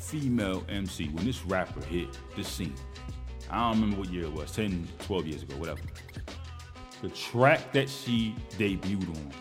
[0.09, 2.73] female MC, when this rapper hit the scene,
[3.51, 5.81] I don't remember what year it was, 10, 12 years ago, whatever.
[7.03, 9.31] The track that she debuted on.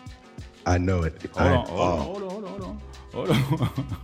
[0.65, 1.21] I know it.
[1.33, 3.97] Hold on, hold, on, hold on, hold on, hold on, hold on.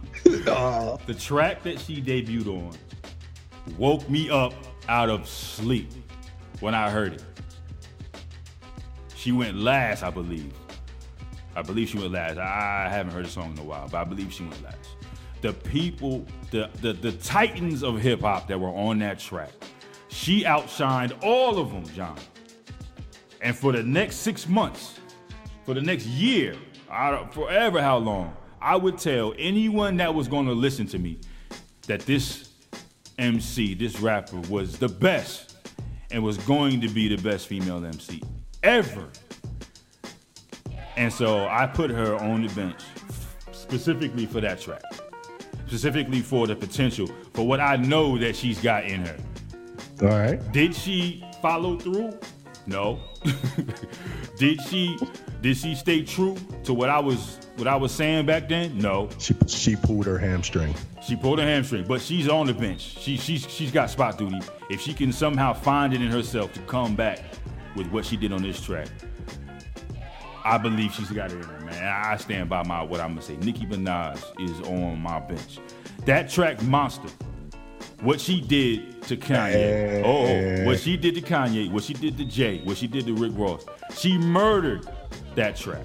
[0.47, 0.99] Oh.
[1.05, 2.75] the track that she debuted on
[3.77, 4.53] woke me up
[4.89, 5.91] out of sleep
[6.61, 7.23] when I heard it.
[9.15, 10.53] She went last, I believe.
[11.55, 12.37] I believe she went last.
[12.37, 14.94] I haven't heard the song in a while, but I believe she went last
[15.45, 19.51] the people, the, the, the titans of hip hop that were on that track.
[20.07, 22.17] She outshined all of them, John.
[23.41, 24.99] And for the next six months,
[25.63, 26.55] for the next year,
[27.31, 31.19] forever how long, I would tell anyone that was going to listen to me
[31.85, 32.49] that this
[33.19, 35.57] MC, this rapper, was the best
[36.09, 38.23] and was going to be the best female MC
[38.63, 39.07] ever.
[40.97, 42.81] And so I put her on the bench
[43.51, 44.81] specifically for that track
[45.67, 49.17] specifically for the potential, for what I know that she's got in her.
[50.01, 50.51] All right.
[50.51, 52.17] Did she follow through?
[52.67, 52.99] No.
[54.37, 54.97] did she
[55.41, 58.77] did she stay true to what I was what I was saying back then?
[58.77, 59.09] No.
[59.19, 60.73] She she pulled her hamstring.
[61.05, 62.97] She pulled her hamstring, but she's on the bench.
[62.99, 64.39] She she's she's got spot duty.
[64.69, 67.19] If she can somehow find it in herself to come back
[67.75, 68.87] with what she did on this track,
[70.45, 71.83] I believe she's got it in her, man.
[71.83, 73.35] I stand by my what I'm gonna say.
[73.37, 75.57] Nicki Minaj is on my bench.
[76.05, 77.09] That track, Monster.
[78.01, 80.03] What she did to Kanye.
[80.05, 83.15] Oh, what she did to Kanye, what she did to Jay, what she did to
[83.15, 83.65] Rick Ross.
[83.97, 84.87] She murdered
[85.33, 85.83] that track.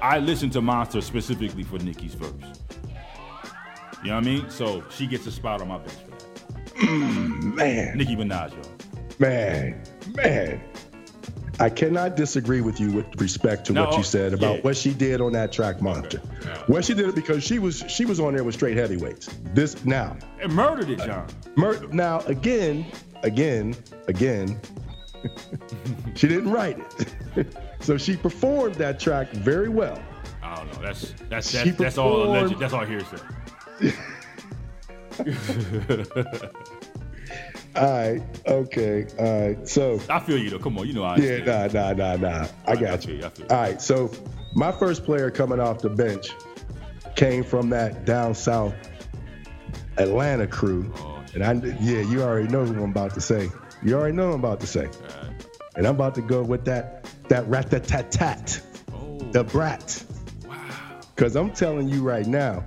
[0.00, 2.30] I listened to Monster specifically for Nicki's verse.
[4.02, 4.50] You know what I mean?
[4.50, 6.24] So she gets a spot on my bench for that.
[6.76, 7.98] Mm, man.
[7.98, 8.70] Nicki Minaj, y'all.
[9.18, 9.82] Man,
[10.14, 10.60] man.
[11.60, 14.62] I cannot disagree with you with respect to no, what you said about yeah.
[14.62, 16.18] what she did on that track, Monster.
[16.18, 16.48] Okay.
[16.48, 16.62] Yeah.
[16.66, 19.28] What she did it because she was she was on there with straight heavyweights.
[19.52, 21.28] This now and murdered it, John.
[21.28, 22.86] Uh, mur- now again,
[23.22, 23.76] again,
[24.08, 24.58] again.
[26.14, 26.78] she didn't write
[27.36, 27.54] it.
[27.80, 30.02] so she performed that track very well.
[30.42, 30.82] I don't know.
[30.82, 32.58] That's that's that's, that's all alleged.
[32.58, 33.18] That's all hearsay.
[37.76, 38.22] all right.
[38.46, 39.06] Okay.
[39.18, 39.68] All right.
[39.68, 40.58] So I feel you though.
[40.58, 40.86] Come on.
[40.86, 41.16] You know I.
[41.16, 41.38] Yeah.
[41.38, 41.66] Nah.
[41.68, 41.92] Nah.
[41.92, 42.16] Nah.
[42.16, 42.46] Nah.
[42.66, 43.18] I got I you.
[43.18, 43.24] you.
[43.24, 43.80] I all right.
[43.80, 44.10] So
[44.54, 46.30] my first player coming off the bench
[47.16, 48.74] came from that down south
[49.98, 50.92] Atlanta crew.
[50.96, 53.50] Oh, and I, yeah, you already know what I'm about to say.
[53.82, 54.86] You already know what I'm about to say.
[54.86, 55.46] Right.
[55.76, 58.60] And I'm about to go with that, that rat tat tat tat,
[58.92, 59.18] oh.
[59.30, 60.04] the brat.
[60.46, 60.56] Wow.
[61.14, 62.64] Because I'm telling you right now,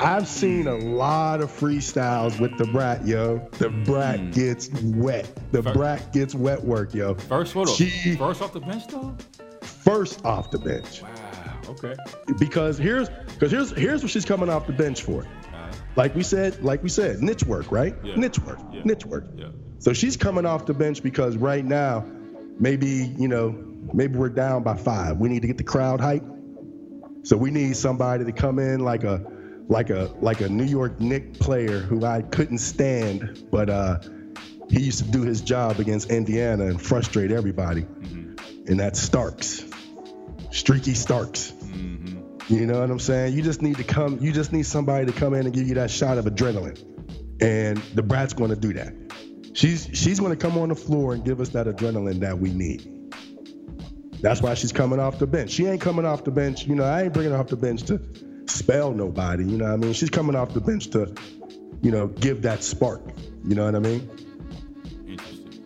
[0.00, 3.38] I've seen a lot of freestyles with the brat, yo.
[3.58, 3.84] The mm.
[3.84, 5.30] brat gets wet.
[5.52, 7.14] The first, brat gets wet work, yo.
[7.14, 7.68] First, what?
[7.68, 9.16] She, first off the bench, though.
[9.62, 11.02] First off the bench.
[11.02, 11.10] Wow.
[11.68, 11.94] Okay.
[12.38, 15.26] Because here's because here's here's what she's coming off the bench for.
[15.96, 17.94] Like we said, like we said, niche work, right?
[18.02, 18.16] Yeah.
[18.16, 18.82] Niche work, yeah.
[18.84, 19.26] niche work.
[19.36, 19.48] Yeah.
[19.78, 22.04] So she's coming off the bench because right now,
[22.58, 23.50] maybe you know,
[23.92, 25.18] maybe we're down by five.
[25.18, 26.24] We need to get the crowd hype.
[27.22, 29.24] So we need somebody to come in like a,
[29.68, 34.00] like a, like a New York Knicks player who I couldn't stand, but uh,
[34.70, 38.68] he used to do his job against Indiana and frustrate everybody, mm-hmm.
[38.68, 39.64] and that's Starks,
[40.50, 41.52] Streaky Starks.
[42.48, 43.34] You know what I'm saying?
[43.34, 44.18] You just need to come.
[44.20, 46.78] You just need somebody to come in and give you that shot of adrenaline,
[47.40, 48.92] and the brat's going to do that.
[49.54, 52.52] She's she's going to come on the floor and give us that adrenaline that we
[52.52, 52.90] need.
[54.20, 55.52] That's why she's coming off the bench.
[55.52, 56.66] She ain't coming off the bench.
[56.66, 57.98] You know, I ain't bringing her off the bench to
[58.46, 59.44] spell nobody.
[59.44, 59.92] You know what I mean?
[59.92, 61.14] She's coming off the bench to,
[61.82, 63.02] you know, give that spark.
[63.44, 64.08] You know what I mean?
[65.06, 65.64] Interesting.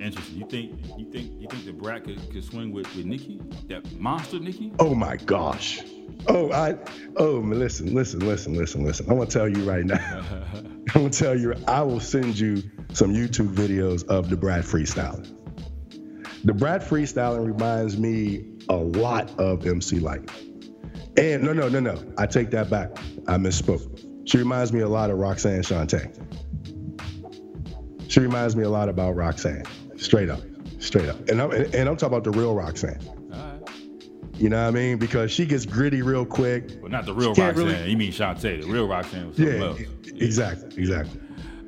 [0.00, 0.36] Interesting.
[0.38, 3.40] You think you think you think the brat could, could swing with, with Nicki?
[3.68, 4.72] That monster Nicki?
[4.78, 5.82] Oh my gosh.
[6.26, 6.76] Oh, I.
[7.16, 9.06] Oh, listen, listen, listen, listen, listen.
[9.08, 10.24] I'm gonna tell you right now.
[10.94, 11.54] I'm gonna tell you.
[11.66, 15.34] I will send you some YouTube videos of the Brat freestyling.
[16.44, 20.30] The Brat freestyling reminds me a lot of MC Lyte.
[21.16, 22.02] And no, no, no, no.
[22.16, 22.90] I take that back.
[23.26, 24.28] I misspoke.
[24.28, 26.12] She reminds me a lot of Roxanne Shante.
[28.08, 29.64] She reminds me a lot about Roxanne.
[29.96, 30.40] Straight up,
[30.80, 31.28] straight up.
[31.28, 33.00] And I'm and I'm talking about the real Roxanne.
[34.38, 34.98] You know what I mean?
[34.98, 36.78] Because she gets gritty real quick.
[36.80, 37.56] Well, not the real Roxanne.
[37.56, 37.90] Really...
[37.90, 38.62] You mean Shante?
[38.62, 39.80] The real Roxanne was yeah, else.
[40.06, 41.20] exactly, exactly.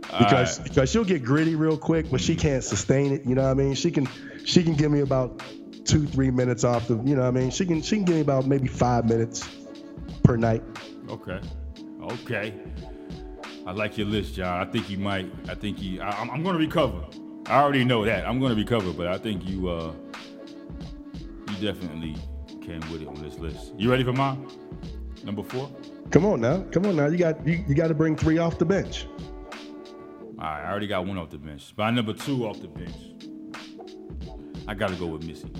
[0.03, 0.69] Because right.
[0.69, 3.27] because she'll get gritty real quick, but she can't sustain it.
[3.27, 3.75] You know what I mean?
[3.75, 4.09] She can
[4.45, 5.43] she can give me about
[5.91, 6.97] two three minutes off the.
[6.97, 7.51] You know what I mean?
[7.51, 9.49] She can she can give me about maybe five minutes
[10.23, 10.63] per night.
[11.09, 11.41] Okay,
[12.03, 12.55] okay.
[13.67, 14.67] I like your list, John.
[14.67, 15.31] I think you might.
[15.49, 16.01] I think you.
[16.01, 17.05] I, am going to recover.
[17.47, 18.27] I already know that.
[18.27, 19.69] I'm going to recover, but I think you.
[19.69, 19.93] uh
[21.49, 22.17] You definitely
[22.63, 23.73] came with it on this list.
[23.77, 24.49] You ready for mine?
[25.25, 25.71] Number four.
[26.11, 27.07] Come on now, come on now.
[27.07, 29.07] You got you, you got to bring three off the bench.
[30.39, 31.77] All right, I already got one off the bench.
[31.77, 32.97] By number two off the bench,
[34.67, 35.51] I got to go with Missy.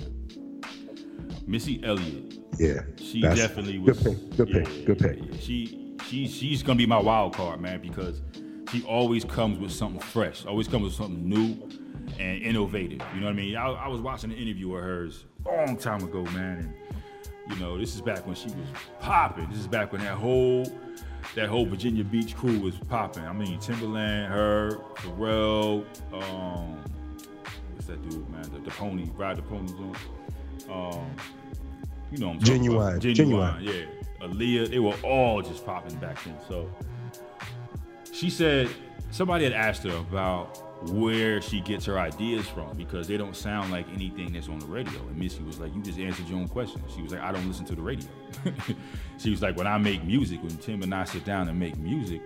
[1.47, 2.39] Missy Elliott.
[2.57, 3.99] Yeah, she definitely was.
[3.99, 4.37] Good pick.
[4.37, 4.85] Good yeah, pick.
[4.85, 5.19] Good pick.
[5.19, 8.21] Yeah, she she she's gonna be my wild card, man, because
[8.71, 10.45] she always comes with something fresh.
[10.45, 11.57] Always comes with something new
[12.19, 13.01] and innovative.
[13.13, 13.55] You know what I mean?
[13.55, 16.73] I, I was watching an interview of hers a long time ago, man, and
[17.51, 18.67] you know, this is back when she was
[18.99, 19.49] popping.
[19.49, 20.65] This is back when that whole
[21.35, 23.23] that whole Virginia Beach crew was popping.
[23.23, 26.77] I mean, Timbaland, her, Pharrell, um,
[27.73, 28.43] what's that dude, man?
[28.43, 29.97] The, the pony, ride the pony joint.
[30.71, 31.15] Um,
[32.11, 34.27] you know, I'm Ginuwine, Ginuwine, Ginuwine, yeah.
[34.27, 36.35] Aaliyah, they were all just popping back then.
[36.47, 36.69] So
[38.11, 38.69] she said
[39.11, 40.57] somebody had asked her about
[40.89, 44.65] where she gets her ideas from because they don't sound like anything that's on the
[44.65, 44.99] radio.
[44.99, 46.81] And Missy was like, You just answered your own question.
[46.93, 48.09] She was like, I don't listen to the radio.
[49.17, 51.77] she was like, When I make music, when Tim and I sit down and make
[51.77, 52.21] music,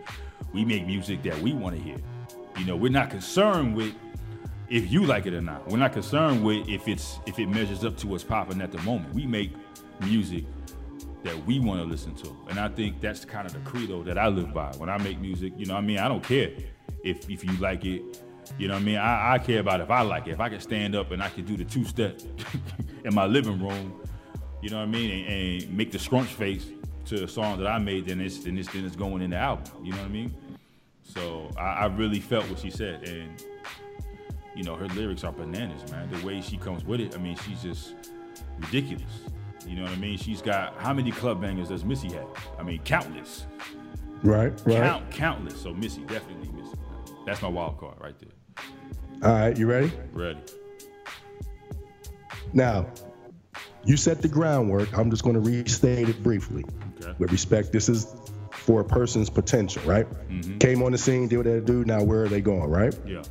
[0.53, 1.97] we make music that we want to hear.
[2.57, 3.93] You know, we're not concerned with
[4.69, 5.67] if you like it or not.
[5.67, 8.81] We're not concerned with if it's if it measures up to what's popping at the
[8.81, 9.13] moment.
[9.13, 9.51] We make
[10.01, 10.45] music
[11.23, 12.35] that we want to listen to.
[12.49, 14.71] And I think that's kind of the credo that I live by.
[14.77, 15.97] When I make music, you know I mean?
[15.97, 16.51] I don't care
[17.03, 18.21] if if you like it
[18.57, 18.97] you know what I mean?
[18.97, 20.31] I, I, care about if I like it.
[20.31, 22.21] If I can stand up and I can do the two step
[23.03, 24.01] in my living room,
[24.61, 26.65] you know what I mean, and, and, make the scrunch face
[27.05, 29.37] to a song that I made, then it's then it's then it's going in the
[29.37, 29.65] album.
[29.83, 30.33] You know what I mean?
[31.03, 33.43] So I, I really felt what she said, and
[34.55, 36.09] you know her lyrics are bananas, man.
[36.11, 37.93] The way she comes with it, I mean, she's just
[38.59, 39.03] ridiculous.
[39.67, 40.17] You know what I mean?
[40.17, 42.27] She's got how many club bangers does Missy have?
[42.59, 43.45] I mean, countless.
[44.23, 44.77] Right, right.
[44.77, 45.61] Count, countless.
[45.61, 46.77] So Missy, definitely Missy.
[47.25, 48.29] That's my wild card right there.
[49.23, 49.91] All right, you ready?
[50.13, 50.39] Ready.
[52.53, 52.87] Now,
[53.83, 54.95] you set the groundwork.
[54.97, 56.63] I'm just going to restate it briefly.
[57.01, 57.13] Okay.
[57.17, 58.15] With respect, this is
[58.51, 60.09] for a person's potential, right?
[60.29, 60.57] Mm-hmm.
[60.59, 61.83] Came on the scene, did what they do.
[61.85, 62.95] Now, where are they going, right?
[63.05, 63.23] Yeah.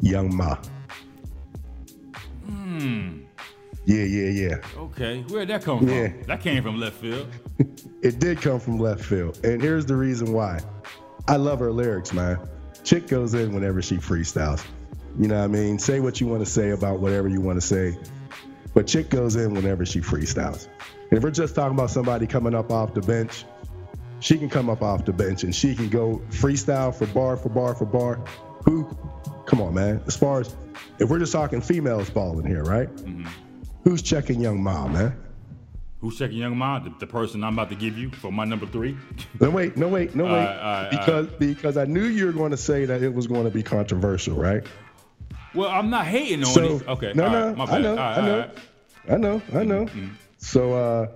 [0.00, 0.58] Young M.A.
[2.46, 3.20] Hmm.
[3.84, 4.56] Yeah, yeah, yeah.
[4.76, 6.08] Okay, where'd that come Yeah.
[6.08, 6.22] from?
[6.24, 7.28] That came from left field.
[8.02, 9.40] It did come from left field.
[9.44, 10.60] And here's the reason why.
[11.26, 12.38] I love her lyrics, man.
[12.84, 14.64] Chick goes in whenever she freestyles.
[15.18, 15.78] You know what I mean?
[15.80, 17.98] Say what you want to say about whatever you want to say.
[18.74, 20.68] But Chick goes in whenever she freestyles.
[21.10, 23.44] And if we're just talking about somebody coming up off the bench,
[24.20, 27.48] she can come up off the bench and she can go freestyle for bar for
[27.48, 28.20] bar for bar.
[28.66, 28.88] Who?
[29.46, 30.02] Come on, man.
[30.06, 30.54] As far as
[30.98, 32.88] if we're just talking females balling here, right?
[33.84, 35.22] Who's checking Young M.A, man?
[36.00, 36.80] Who's checking Young M.A?
[36.84, 38.96] The, the person I'm about to give you for my number three.
[39.40, 40.32] No wait, no wait, no wait.
[40.32, 43.50] Alright, because because I knew you were going to say that it was going to
[43.50, 44.64] be controversial, right?
[45.54, 46.88] well, I'm not hating on So it.
[46.88, 47.12] Okay.
[47.14, 48.58] no, no, right, my I know, right, I know, right.
[49.08, 49.84] I know, I know.
[49.86, 50.08] Mm-hmm.
[50.38, 51.06] So uh,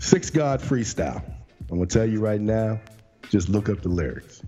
[0.00, 1.22] Six God freestyle.
[1.70, 2.80] I'm gonna tell you right now.
[3.28, 4.42] Just look up the lyrics.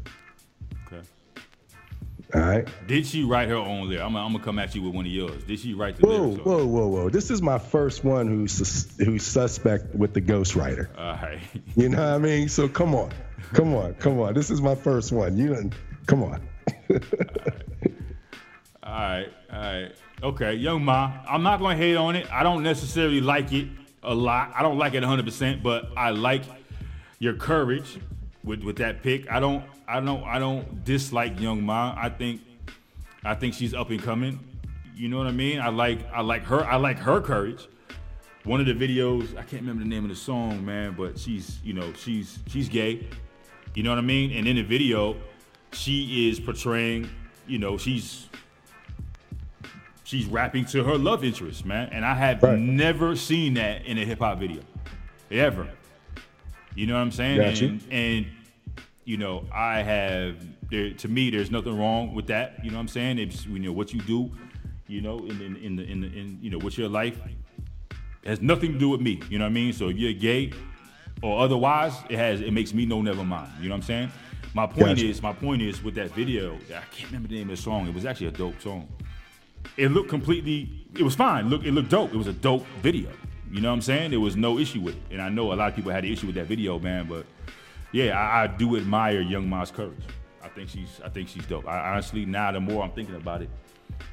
[2.35, 2.67] All right.
[2.87, 4.03] Did she write her own lyric?
[4.05, 5.45] I'm, I'm gonna come at you with one of yours.
[5.45, 6.39] Did she write the Whoa, lyrics?
[6.47, 7.11] or- whoa, whoa, whoa!
[7.11, 10.89] This is my first one who's sus- who's suspect with the ghostwriter.
[10.99, 11.41] All right.
[11.77, 12.49] You know what I mean?
[12.49, 13.11] So come on,
[13.53, 14.33] come on, come on.
[14.35, 15.37] This is my first one.
[15.37, 15.73] You done,
[16.07, 16.41] come on.
[18.85, 19.93] All right, all right.
[20.23, 21.23] Okay, Young M.A.
[21.29, 22.31] I'm not gonna hate on it.
[22.33, 23.69] I don't necessarily like it
[24.03, 24.53] a lot.
[24.57, 26.43] I don't like it 100%, but I like
[27.21, 27.99] your courage
[28.45, 29.31] with with that pick.
[29.31, 31.95] I don't, I don't, I don't dislike Young M.A.
[31.97, 32.41] I think,
[33.25, 34.39] I think she's up and coming.
[34.95, 35.61] You know what I mean?
[35.61, 36.65] I like, I like her.
[36.65, 37.67] I like her courage.
[38.45, 41.61] One of the videos, I can't remember the name of the song, man, but she's,
[41.63, 43.07] you know, she's she's gay.
[43.75, 44.33] You know what I mean?
[44.33, 45.17] And in the video,
[45.73, 47.09] she is portraying,
[47.47, 48.29] you know, she's
[50.05, 51.89] she's rapping to her love interest, man.
[51.93, 52.59] And I have Right.
[52.59, 54.61] never seen that in a hip hop video.
[55.31, 55.69] Ever.
[56.75, 57.39] You know what I'm saying?
[57.39, 57.69] Got you.
[57.69, 58.27] and, and
[59.05, 60.37] you know, I have
[60.71, 62.65] there to me there's nothing wrong with that.
[62.65, 63.19] You know what I'm saying?
[63.19, 64.31] It's you know what you do,
[64.87, 67.19] you know, in in, in the in the in you know, what's your life
[68.25, 69.21] has nothing to do with me.
[69.29, 69.73] You know what I mean?
[69.73, 70.53] So if you're gay
[71.23, 73.51] or otherwise, it has it makes me no never mind.
[73.61, 74.13] You know what I'm saying?
[74.55, 75.07] My point Gotcha.
[75.07, 77.89] is, my point is with that video, I can't remember the name of the song.
[77.89, 78.87] It was actually a dope song.
[79.79, 81.49] It looked completely, it was fine.
[81.49, 82.13] Look, it looked dope.
[82.13, 83.09] It was a dope video.
[83.53, 84.11] You know what I'm saying?
[84.13, 85.03] There was no issue with it.
[85.13, 87.07] And I know a lot of people had an issue with that video, man.
[87.07, 87.27] But
[87.93, 90.03] yeah, I, I do admire Young M.A's courage.
[90.43, 91.69] I think she's, I think she's dope.
[91.69, 93.51] I honestly, now the more I'm thinking about it,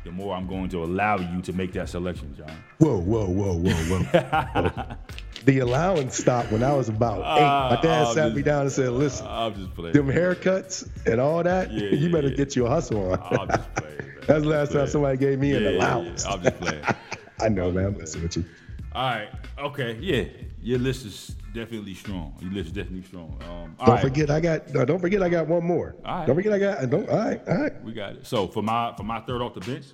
[0.04, 2.52] the more I'm going to allow you to make that selection, John.
[2.80, 4.96] Whoa, whoa, whoa, whoa, whoa.
[5.46, 7.44] the allowance stopped when I was about eight.
[7.44, 9.94] Ah, My dad oh, sat this- me down and said, "Listen, I'm just playing.
[9.94, 12.36] them haircuts and all that, Yeah, you yeah, better yeah.
[12.36, 13.98] get your hustle on." I'm just playing.
[13.98, 14.16] man.
[14.28, 16.26] That's the last time somebody gave me an allowance.
[16.26, 16.84] I'm just playing.
[17.40, 17.86] I know, man.
[17.88, 18.46] I'm messing with you.
[18.94, 19.30] All right.
[19.60, 19.98] Okay.
[20.02, 20.26] Yeah.
[20.62, 22.36] Your list is definitely strong.
[22.42, 23.38] Your list is definitely strong.
[23.44, 24.02] Um, all Don't right.
[24.02, 24.70] forget, I got.
[24.74, 25.96] No, don't forget, I got one more.
[26.04, 26.28] All right.
[26.28, 26.90] Don't forget, I got.
[26.90, 27.08] Don't.
[27.10, 27.84] All right, all right.
[27.84, 28.28] We got it.
[28.28, 29.86] So for my for my third off the bench,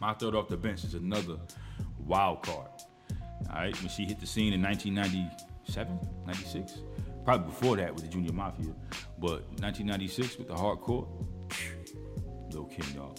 [0.00, 1.36] my third off the bench is another
[1.98, 2.68] wild card.
[3.50, 3.76] All right.
[3.80, 6.78] When she hit the scene in 1997, 96,
[7.24, 8.72] probably before that with the Junior Mafia,
[9.18, 11.06] but 1996 with the hardcore,
[12.52, 13.16] Lil Kim, y'all.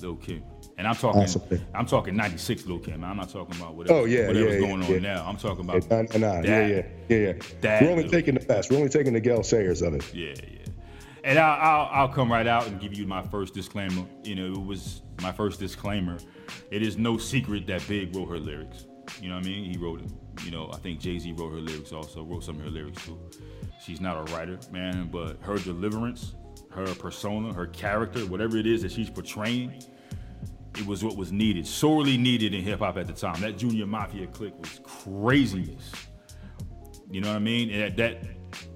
[0.00, 0.42] Lil Kim.
[0.76, 1.42] And I'm talking, Awesome.
[1.72, 3.04] I'm talking '96 Lil Kim.
[3.04, 4.98] I'm not talking about whatever, Oh, yeah, whatever's yeah, going yeah, on yeah.
[5.14, 5.24] now.
[5.26, 7.32] I'm talking Yeah, about nah, nah, nah, yeah, yeah, yeah, yeah.
[7.60, 8.70] that We're only little- taking the best.
[8.70, 10.12] We're only taking the Gale Sayers of it.
[10.14, 10.58] Yeah, yeah.
[11.22, 14.04] And I'll, I'll, I'll come right out and give you my first disclaimer.
[14.24, 16.18] You know, it was my first disclaimer.
[16.70, 18.86] It is no secret that Big wrote her lyrics.
[19.22, 19.70] You know what I mean?
[19.72, 20.10] He wrote it.
[20.44, 23.06] You know, I think Jay Z wrote her lyrics also, wrote some of her lyrics
[23.06, 23.18] too.
[23.82, 26.34] She's not a writer, man, but her deliverance,
[26.70, 29.82] her persona, her character, whatever it is that she's portraying,
[30.78, 33.40] it was what was needed, sorely needed in hip hop at the time.
[33.40, 35.90] That Junior Mafia clique was craziness.
[37.10, 37.70] You know what I mean?
[37.70, 38.28] And that, that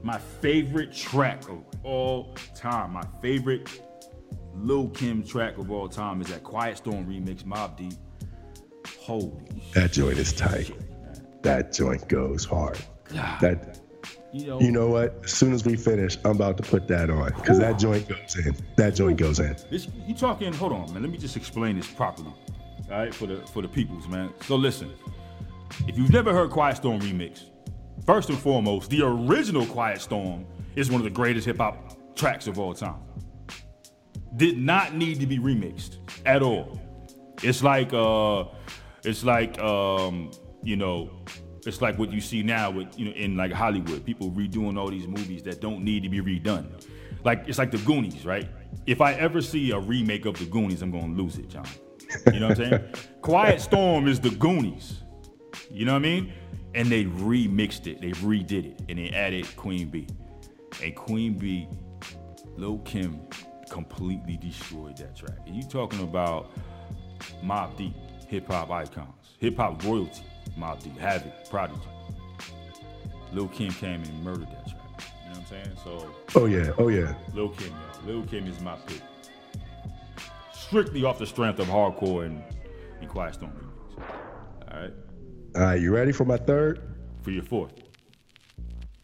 [0.02, 3.82] my favorite track of all time, my favorite
[4.54, 7.94] Lil Kim track of all time is that Quiet Storm remix, Mobb Deep.
[9.00, 9.32] Holy
[9.74, 10.70] That joint is tight.
[11.42, 12.78] That joint goes hard.
[13.04, 13.40] God.
[13.40, 13.77] That
[14.32, 15.20] You know, you know what?
[15.24, 18.36] As soon as we finish, I'm about to put that on because that joint goes
[18.36, 18.54] in.
[18.76, 19.56] That joint goes in.
[19.70, 20.52] This, you talking?
[20.52, 21.02] Hold on, man.
[21.02, 22.32] Let me just explain this properly,
[22.90, 24.30] all right, for the for the peoples, man.
[24.42, 24.92] So listen,
[25.86, 27.44] if you've never heard Quiet Storm remix,
[28.04, 30.44] first and foremost, the original Quiet Storm
[30.76, 33.00] is one of the greatest hip hop tracks of all time.
[34.36, 35.96] Did not need to be remixed
[36.26, 36.78] at all.
[37.42, 38.44] It's like uh,
[39.04, 40.30] it's like um,
[40.62, 41.10] you know,
[41.68, 44.88] it's like what you see now with you know in like Hollywood, people redoing all
[44.88, 46.66] these movies that don't need to be redone.
[47.24, 48.48] Like it's like the Goonies, right?
[48.86, 51.66] If I ever see a remake of the Goonies, I'm gonna lose it, John.
[52.32, 52.84] You know what I'm saying?
[53.22, 55.02] Quiet Storm is the Goonies.
[55.70, 56.32] You know what I mean?
[56.74, 60.06] And they remixed it, they redid it, and they added Queen Bee.
[60.82, 61.68] And Queen Bee,
[62.56, 63.20] Lil Kim
[63.68, 65.38] completely destroyed that track.
[65.46, 66.50] And you talking about
[67.44, 67.94] Mobb Deep,
[68.26, 70.22] hip hop icons, hip hop royalty,
[70.56, 71.80] Mobb Deep, Havoc, Prodigy.
[73.32, 74.82] Lil Kim came and murdered that track.
[74.98, 75.76] You know what I'm saying?
[75.84, 76.14] So.
[76.34, 77.14] Oh yeah, oh yeah.
[77.34, 77.68] Lil Kim,
[78.06, 78.12] yo.
[78.12, 79.02] Lil Kim is my pick.
[80.52, 82.42] Strictly off the strength of hardcore and,
[83.00, 84.04] and Quiet Storm remix.
[84.72, 84.92] All right.
[85.56, 86.80] All right, you ready for my third?
[87.22, 87.72] For your fourth.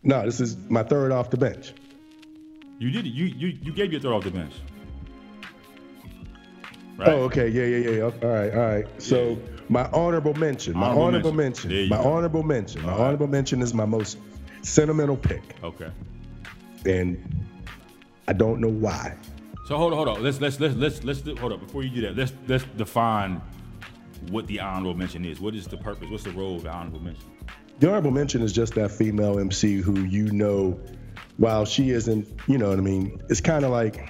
[0.02, 1.72] No, this is my third off the bench.
[2.78, 3.10] You did it.
[3.10, 4.52] You you you gave your third off the bench.
[6.96, 7.08] Right.
[7.08, 7.48] Oh, okay.
[7.48, 8.02] Yeah, yeah, yeah.
[8.02, 9.02] All right, all right.
[9.02, 9.53] So Yeah.
[9.68, 11.70] My honorable mention, my Honorable honorable mention.
[11.70, 12.10] Mention, my go.
[12.12, 13.04] honorable mention, my All right.
[13.06, 14.18] honorable mention is my most
[14.62, 15.90] sentimental pick, Okay.
[16.86, 17.18] and
[18.28, 19.16] I don't know why.
[19.66, 20.22] So hold on, hold on.
[20.22, 22.16] Let's let's let's let's let's do, hold up before you do that.
[22.16, 23.40] Let's let's define
[24.30, 25.40] what the honorable mention is.
[25.40, 26.08] What is the purpose?
[26.10, 27.24] What's the role of the honorable mention?
[27.80, 30.78] The honorable mention is just that female MC who you know,
[31.38, 33.20] while she isn't, you know what I mean.
[33.28, 34.08] It's kind of like,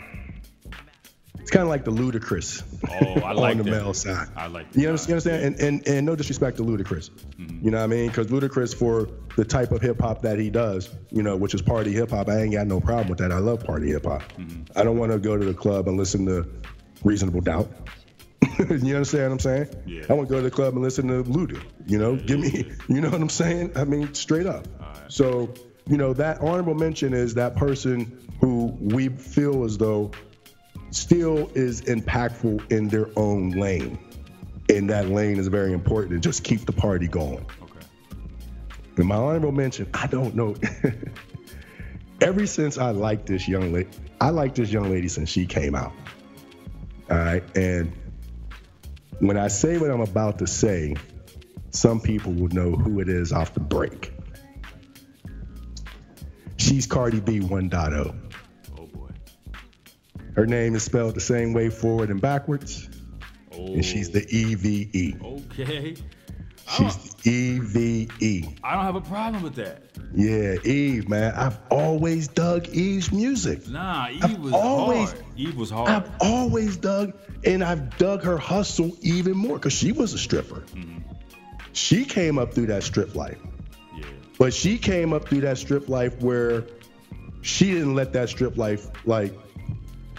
[1.55, 3.70] kind of like the Ludacris Oh, I like on the that.
[3.70, 4.28] male side.
[4.36, 4.88] I like You that.
[4.88, 5.09] understand?
[5.09, 5.44] You understand?
[5.44, 7.64] And, and and no disrespect to Ludacris, Mm-hmm.
[7.64, 8.09] you know what I mean?
[8.09, 11.62] Because Ludacris, for the type of hip hop that he does, you know, which is
[11.62, 13.32] party hip hop, I ain't got no problem with that.
[13.32, 14.22] I love party hip hop.
[14.34, 14.78] Mm-hmm.
[14.78, 16.46] I don't want to go to the club and listen to
[17.05, 17.70] Reasonable Doubt.
[18.59, 19.68] you understand what I'm saying?
[19.86, 20.05] Yeah.
[20.09, 21.61] I want to go to the club and listen to Luda.
[21.86, 23.72] You know, give me, you know what I'm saying?
[23.76, 24.66] I mean, straight up.
[25.09, 25.52] So,
[25.86, 30.12] you know, that honorable mention is that person who we feel as though
[30.95, 33.99] still is impactful in their own lane.
[34.68, 37.45] And that lane is very important to just keep the party going.
[37.62, 37.86] Okay.
[38.97, 40.55] And my honorable mention, I don't know.
[42.20, 43.90] Ever since I liked this young lady,
[44.20, 45.92] I liked this young lady since she came out.
[47.11, 47.42] All right.
[47.57, 47.92] And
[49.18, 50.95] when I say what I'm about to say,
[51.70, 54.12] some people will know who it is off the break.
[56.57, 58.24] She's Cardi B 1.0.
[60.37, 60.41] Oh.
[60.41, 62.89] Her name is spelled the same way forward and backwards,
[63.53, 63.66] Oh.
[63.66, 64.37] and she's the oh.
[64.37, 65.22] EVE.
[65.51, 65.97] Okay.
[66.66, 68.59] She's the EVE.
[68.64, 69.82] I don't have a problem with that.
[70.14, 71.35] Yeah, Eve, man.
[71.35, 73.68] I've always dug Eve's music.
[73.68, 75.24] Nah, Eve I've was always- hard.
[75.37, 75.91] Eve was hard.
[75.91, 77.12] I've always dug,
[77.45, 80.61] and I've dug her hustle even more because she was a stripper.
[80.74, 81.01] Mm-hmm.
[81.74, 83.39] She came up through that strip life,
[83.97, 84.05] yeah.
[84.39, 86.64] but she came up through that strip life where
[87.43, 89.35] she didn't let that strip life like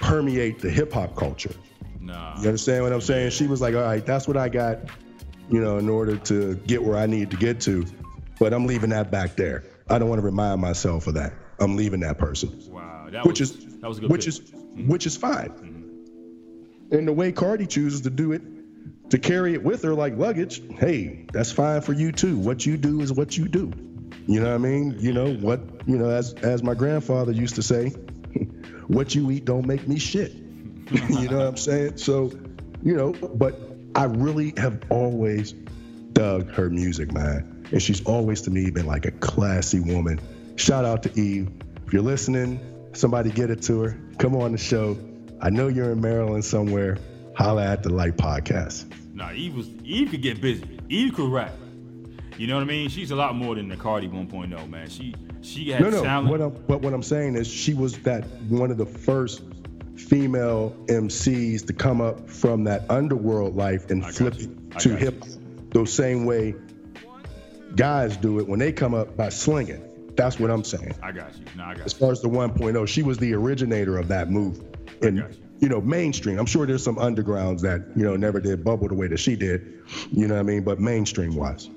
[0.06, 1.54] permeate the hip hop culture.
[2.00, 2.40] Nah.
[2.40, 3.32] You understand what I'm saying?
[3.32, 4.80] She was like, all right, that's what I got,
[5.50, 7.86] you know, in order to get where I need to get to.
[8.40, 9.64] But I'm leaving that back there.
[9.90, 11.34] I don't want to remind myself of that.
[11.60, 12.62] I'm leaving that person.
[12.70, 13.08] Wow.
[13.12, 14.34] That Which was, is that was a good which pick.
[14.34, 14.52] is
[14.88, 15.50] which is fine.
[15.50, 16.96] Mm-hmm.
[16.96, 18.42] And the way Cardi chooses to do it,
[19.10, 22.38] to carry it with her like luggage, hey, that's fine for you too.
[22.38, 23.72] What you do is what you do.
[24.28, 24.98] You know what I mean?
[25.00, 25.62] You know what?
[25.88, 27.94] You know, as as my grandfather used to say,
[28.88, 30.34] what you eat don't make me shit.
[30.92, 31.98] you know what I'm saying?
[31.98, 32.32] So,
[32.84, 33.60] you know, but
[33.96, 35.54] I really have always
[36.14, 37.66] dug her music, man.
[37.72, 40.20] And she's always to me been like a classy woman.
[40.56, 41.50] Shout out to Eve.
[41.86, 42.60] If you're listening,
[42.94, 43.98] somebody get it to her.
[44.20, 44.98] Come on the show.
[45.42, 46.98] I know you're in Maryland somewhere.
[47.36, 48.86] Holla at the Light Podcast.
[49.14, 50.80] Nah, Eve was Eve could get busy.
[50.90, 51.54] Eve could rap.
[52.38, 52.90] You know what I mean?
[52.90, 54.90] She's a lot more than the Cardi 1.0, man.
[54.90, 55.16] She
[55.46, 56.04] she had No, no.
[56.04, 56.30] talent.
[56.30, 59.44] What I'm, but what I'm saying is, she was that one of the first
[59.96, 64.46] female MCs to come up from that underworld life and I flip you.
[64.72, 65.30] it I to hip hop.
[65.72, 66.56] The same way
[67.76, 69.82] guys do it when they come up by slinging.
[70.16, 70.96] That's what I'm saying.
[71.04, 71.44] I got you.
[71.58, 74.64] Nah, I got As far as the 1.0, she was the originator of that move.
[75.02, 75.30] And you.
[75.60, 76.40] you know, mainstream.
[76.40, 79.36] I'm sure there's some undergrounds that you know never did bubble the way that she
[79.36, 79.82] did.
[80.12, 80.64] You know what I mean?
[80.64, 81.70] But mainstream wise.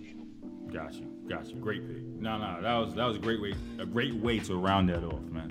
[0.72, 1.06] Got you.
[1.28, 1.56] Got you.
[1.56, 2.02] Great pick.
[2.20, 5.04] No, no, that was that was a great way a great way to round that
[5.04, 5.50] off, man.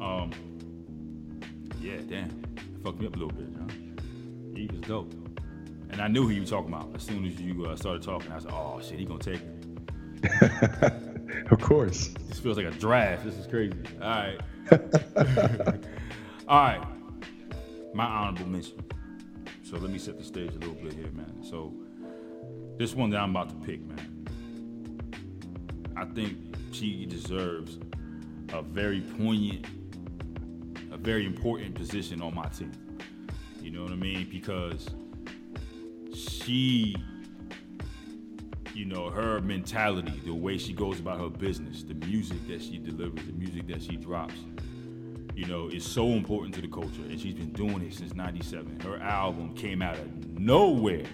[0.00, 0.30] Um
[1.80, 2.30] Yeah, damn.
[2.82, 3.96] Fucked me up a little bit, John.
[4.54, 5.12] He was dope.
[5.90, 6.90] And I knew who you were talking about.
[6.94, 9.40] As soon as you uh, started talking, I said, oh shit, he gonna take
[10.22, 10.92] it.
[11.50, 12.08] Of course.
[12.28, 13.24] This feels like a draft.
[13.24, 13.74] This is crazy.
[14.00, 14.38] All right.
[16.48, 16.86] All right.
[17.94, 18.82] My honorable mention.
[19.62, 21.42] So let me set the stage a little bit here, man.
[21.42, 21.72] So
[22.78, 24.15] this one that I'm about to pick, man.
[25.96, 26.36] I think
[26.72, 27.78] she deserves
[28.52, 29.66] a very poignant,
[30.92, 32.72] a very important position on my team.
[33.60, 34.28] You know what I mean?
[34.30, 34.88] Because
[36.14, 36.96] she
[38.76, 42.76] you know, her mentality, the way she goes about her business, the music that she
[42.76, 44.34] delivers, the music that she drops,
[45.34, 47.00] you know, is so important to the culture.
[47.08, 48.80] And she's been doing it since 97.
[48.80, 51.06] Her album came out of nowhere.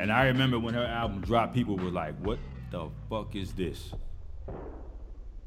[0.00, 2.40] And I remember when her album dropped, people were like, what
[2.72, 3.92] the fuck is this?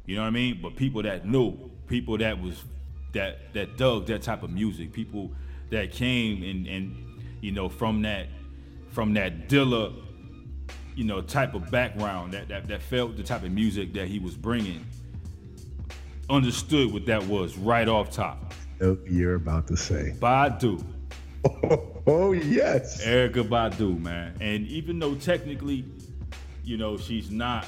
[0.05, 0.59] You know what I mean?
[0.61, 2.63] But people that knew, people that was
[3.13, 5.32] that that dug that type of music, people
[5.71, 8.28] that came and and you know from that
[8.91, 9.93] from that Dilla,
[10.95, 14.19] you know, type of background that, that that felt the type of music that he
[14.19, 14.86] was bringing,
[16.30, 18.53] understood what that was right off top.
[18.80, 20.86] You're about to say Badu.
[22.07, 24.36] oh yes, Erykah Badu, man.
[24.39, 25.86] And even though technically,
[26.66, 27.66] you know, she's not.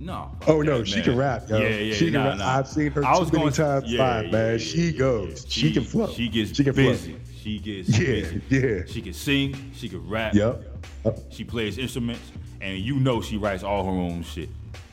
[0.00, 0.30] No.
[0.46, 1.58] Oh no, she can rap, yo.
[1.58, 2.58] Yeah, yeah, she nah, can nah.
[2.58, 4.50] I've seen her I too was many going- times yeah, live, yeah, man.
[4.52, 5.44] yeah, she goes.
[5.44, 5.48] yeah.
[5.50, 6.08] She, can flow.
[6.12, 7.12] She gets she can busy.
[7.12, 7.20] flow.
[7.42, 8.42] She gets Yeah, busy.
[8.50, 8.82] yeah.
[8.86, 9.70] She can sing.
[9.74, 10.34] She can rap.
[10.34, 10.62] Yep.
[11.04, 11.18] Yep.
[11.30, 14.48] She plays instruments, and you know she writes all her own shit.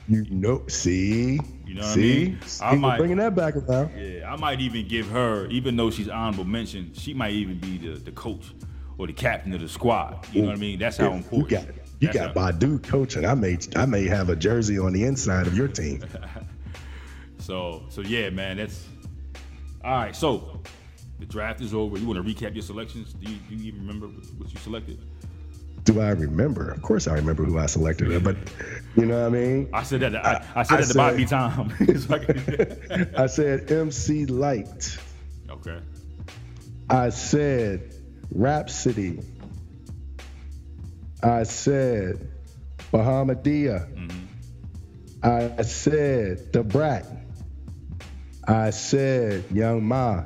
[0.08, 2.40] You know, see, You know what I see, mean?
[2.46, 3.92] See, I might- bringing that back around.
[3.98, 7.78] Yeah, I might even give her, even though she's honorable mention, she might even be
[7.78, 8.54] the, the coach
[8.98, 10.26] or the captain of the squad.
[10.34, 10.80] You know what I mean?
[10.80, 11.52] That's how important.
[11.52, 11.66] You got
[12.02, 13.26] you that's got Badu coaching.
[13.26, 16.04] I may I may have a jersey on the inside of your team.
[17.40, 18.86] So so yeah, man, that's
[19.84, 20.16] all right.
[20.16, 20.62] So
[21.20, 21.98] the draft is over.
[21.98, 23.14] You want to recap your selections?
[23.14, 25.00] Do you, do you even remember what you selected?
[25.84, 26.70] Do I remember?
[26.70, 28.24] Of course, I remember who I selected.
[28.24, 28.38] But
[28.96, 29.70] you know what I mean.
[29.74, 30.16] I said that.
[30.24, 31.74] I, I said I that to said- time.
[31.80, 34.98] It's like- I said MC Lyte.
[35.50, 35.80] okay.
[36.92, 37.96] I said
[38.36, 39.20] Rapsody.
[41.24, 42.30] I said
[42.92, 43.88] Bahamadia.
[43.94, 44.22] Mm-hmm.
[45.24, 47.06] I said The Brat.
[48.48, 50.26] I said Young M.A.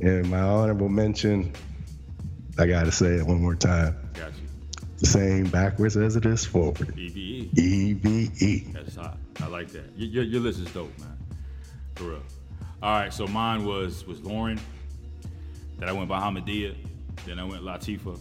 [0.00, 1.52] And my honorable mention,
[2.58, 3.96] I gotta say it one more time.
[4.14, 4.48] Got you.
[4.98, 6.98] The same backwards as it is forward.
[6.98, 7.56] EVE.
[7.56, 8.72] EVE.
[8.72, 9.18] That's hot.
[9.40, 9.84] I like that.
[9.96, 11.16] Your, your, your list is dope, man.
[11.94, 12.22] For real.
[12.82, 14.60] All right, so mine was was Lauryn.
[15.78, 16.74] Then I went Bahamadia.
[17.24, 18.18] Then I went Latifah.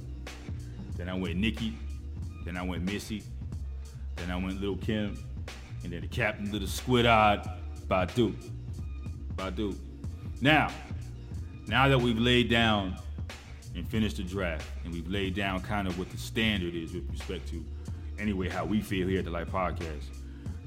[0.96, 1.74] Then I went Nicki.
[2.46, 3.24] Then I went Missy.
[4.16, 5.18] Then I went Little Kim.
[5.84, 7.48] And then the captain the squid eyed
[7.88, 8.36] Badu.
[9.36, 9.76] Badu.
[10.42, 10.70] Now,
[11.68, 12.98] now that we've laid down
[13.76, 17.10] and finished the draft, and we've laid down kind of what the standard is with
[17.10, 17.64] respect to,
[18.20, 20.04] anyway, how we feel here at the Light Podcast,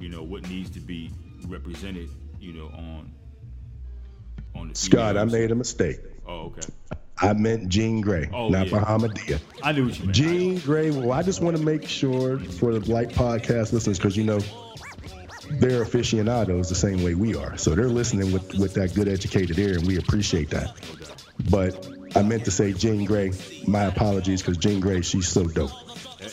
[0.01, 1.11] you know, what needs to be
[1.47, 2.11] represented,
[2.41, 3.13] you know, on
[4.55, 6.01] on the Scott, I made a mistake.
[6.27, 6.63] Oh, okay.
[7.19, 8.79] I meant Jean Grae, Oh, not yeah.
[8.81, 9.41] Bahamadia.
[9.63, 10.15] I knew what you meant.
[10.17, 10.93] Jean Grae.
[10.95, 14.39] Well, I just want to make sure for the Light Podcast listeners, because you know
[15.53, 19.59] they're aficionados the same way we are, so they're listening with with that good educated
[19.59, 20.77] ear, and we appreciate that.
[21.51, 23.67] But I meant to say Jean Grae.
[23.69, 25.71] My apologies, because Jean Grae, she's so dope.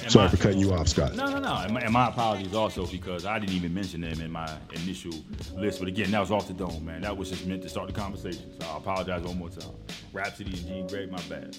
[0.09, 1.15] Sorry for cutting you off, Scott.
[1.15, 1.55] No, no, no.
[1.55, 5.13] And my, and my apologies also because I didn't even mention them in my initial
[5.55, 5.79] list.
[5.79, 7.01] But again, that was off the dome, man.
[7.01, 8.51] That was just meant to start the conversation.
[8.59, 9.71] So I apologize one more time.
[10.11, 11.57] Rapsody and Jean Grae, my bad.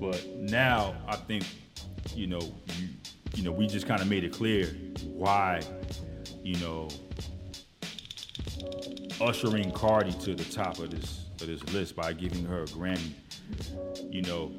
[0.00, 1.44] But now I think,
[2.14, 2.40] you know,
[2.78, 2.88] you,
[3.34, 4.66] you know, we just kind of made it clear
[5.04, 5.60] why,
[6.42, 6.88] you know,
[9.20, 13.12] ushering Cardi to the top of this of this list by giving her a Grammy.
[14.10, 14.52] You know,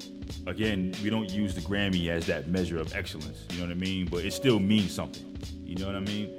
[0.47, 3.45] again, we don't use the Grammy as that measure of excellence.
[3.51, 4.07] You know what I mean?
[4.07, 5.37] But it still means something.
[5.63, 6.29] You know what I mean?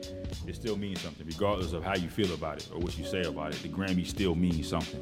[0.47, 3.23] It still means something, regardless of how you feel about it or what you say
[3.23, 3.63] about it.
[3.63, 5.01] The Grammy still means something.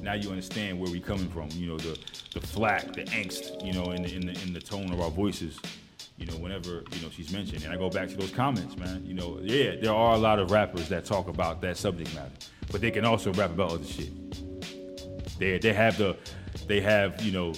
[0.00, 1.48] Now you understand where we're coming from.
[1.52, 1.98] You know, the
[2.32, 3.64] the flack, the angst.
[3.64, 5.58] You know, in the in the in the tone of our voices.
[6.16, 9.04] You know, whenever you know she's mentioned, and I go back to those comments, man.
[9.04, 12.30] You know, yeah, there are a lot of rappers that talk about that subject matter,
[12.70, 14.12] but they can also rap about other shit.
[15.40, 16.16] They they have the
[16.66, 17.54] they have you know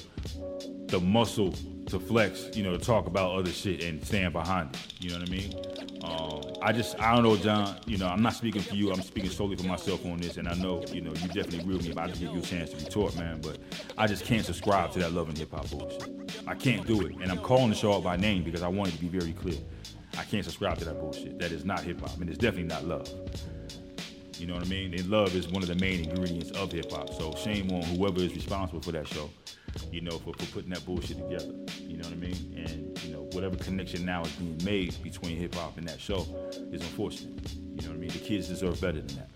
[0.86, 1.54] the muscle
[1.86, 4.94] to flex, you know, to talk about other shit and stand behind it.
[5.00, 5.54] You know what I mean?
[6.02, 7.76] Um, I just I don't know, John.
[7.86, 8.92] You know, I'm not speaking for you.
[8.92, 11.78] I'm speaking solely for myself on this, and I know you know you definitely agree
[11.78, 11.92] me.
[11.92, 13.40] But I just give you a chance to retort, man.
[13.40, 13.58] But
[13.96, 16.10] I just can't subscribe to that love and hip hop bullshit.
[16.46, 18.90] I can't do it, and I'm calling the show out by name because I want
[18.90, 19.58] it to be very clear.
[20.18, 21.38] I can't subscribe to that bullshit.
[21.38, 23.08] That is not hip hop, and it's definitely not love.
[24.38, 24.92] You know what I mean?
[24.94, 27.12] And love is one of the main ingredients of hip hop.
[27.14, 29.30] So shame on whoever is responsible for that show,
[29.90, 31.52] you know, for, for putting that bullshit together.
[31.80, 32.64] You know what I mean?
[32.66, 36.26] And you know, whatever connection now is being made between hip hop and that show
[36.72, 37.52] is unfortunate.
[37.54, 38.10] You know what I mean?
[38.10, 39.30] The kids deserve better than that.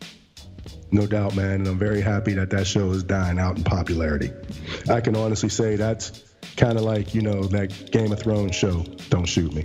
[0.93, 1.53] No doubt, man.
[1.53, 4.33] And I'm very happy that that show is dying out in popularity.
[4.91, 6.25] I can honestly say that's
[6.57, 9.65] kind of like, you know, that Game of Thrones show, Don't Shoot Me.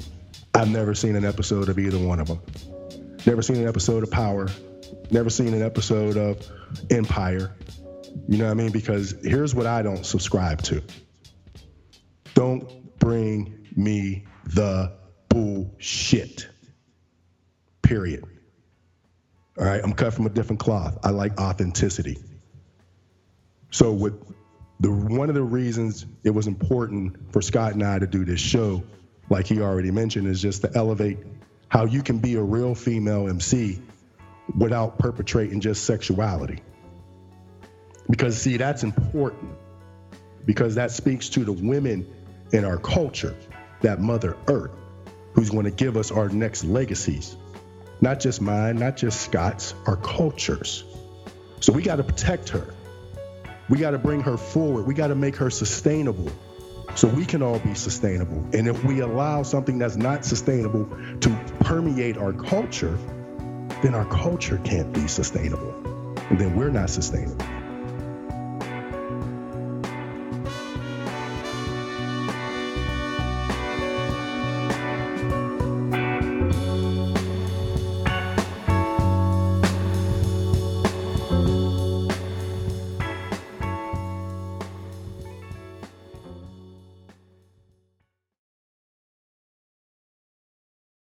[0.54, 2.42] I've never seen an episode of either one of them.
[3.26, 4.48] Never seen an episode of Power.
[5.12, 6.46] Never seen an episode of
[6.90, 7.56] Empire.
[8.28, 8.72] You know what I mean?
[8.72, 10.82] Because here's what I don't subscribe to
[12.34, 14.92] don't bring me the
[15.30, 16.48] bullshit.
[17.82, 18.24] Period.
[19.58, 20.98] All right, I'm cut from a different cloth.
[21.04, 22.18] I like authenticity.
[23.72, 24.22] So with
[24.80, 28.40] the one of the reasons it was important for Scott and I to do this
[28.40, 28.84] show,
[29.30, 31.20] like he already mentioned, is just to elevate
[31.70, 33.82] how you can be a real female MC
[34.58, 36.62] without perpetrating just sexuality.
[38.10, 39.52] Because see, that's important.
[40.46, 42.08] Because that speaks to the women
[42.52, 43.36] in our culture,
[43.82, 44.72] that Mother Earth,
[45.34, 47.36] who's going to give us our next legacies.
[48.02, 50.84] Not just mine, not just Scott's, our cultures.
[51.60, 52.74] So we got to protect her.
[53.70, 54.86] We got to bring her forward.
[54.86, 56.32] We got to make her sustainable
[56.96, 58.46] so we can all be sustainable.
[58.54, 60.86] And if we allow something that's not sustainable
[61.22, 61.30] to
[61.62, 62.98] permeate our culture,
[63.86, 65.72] then our culture can't be sustainable.
[66.32, 67.46] And then we're not sustainable.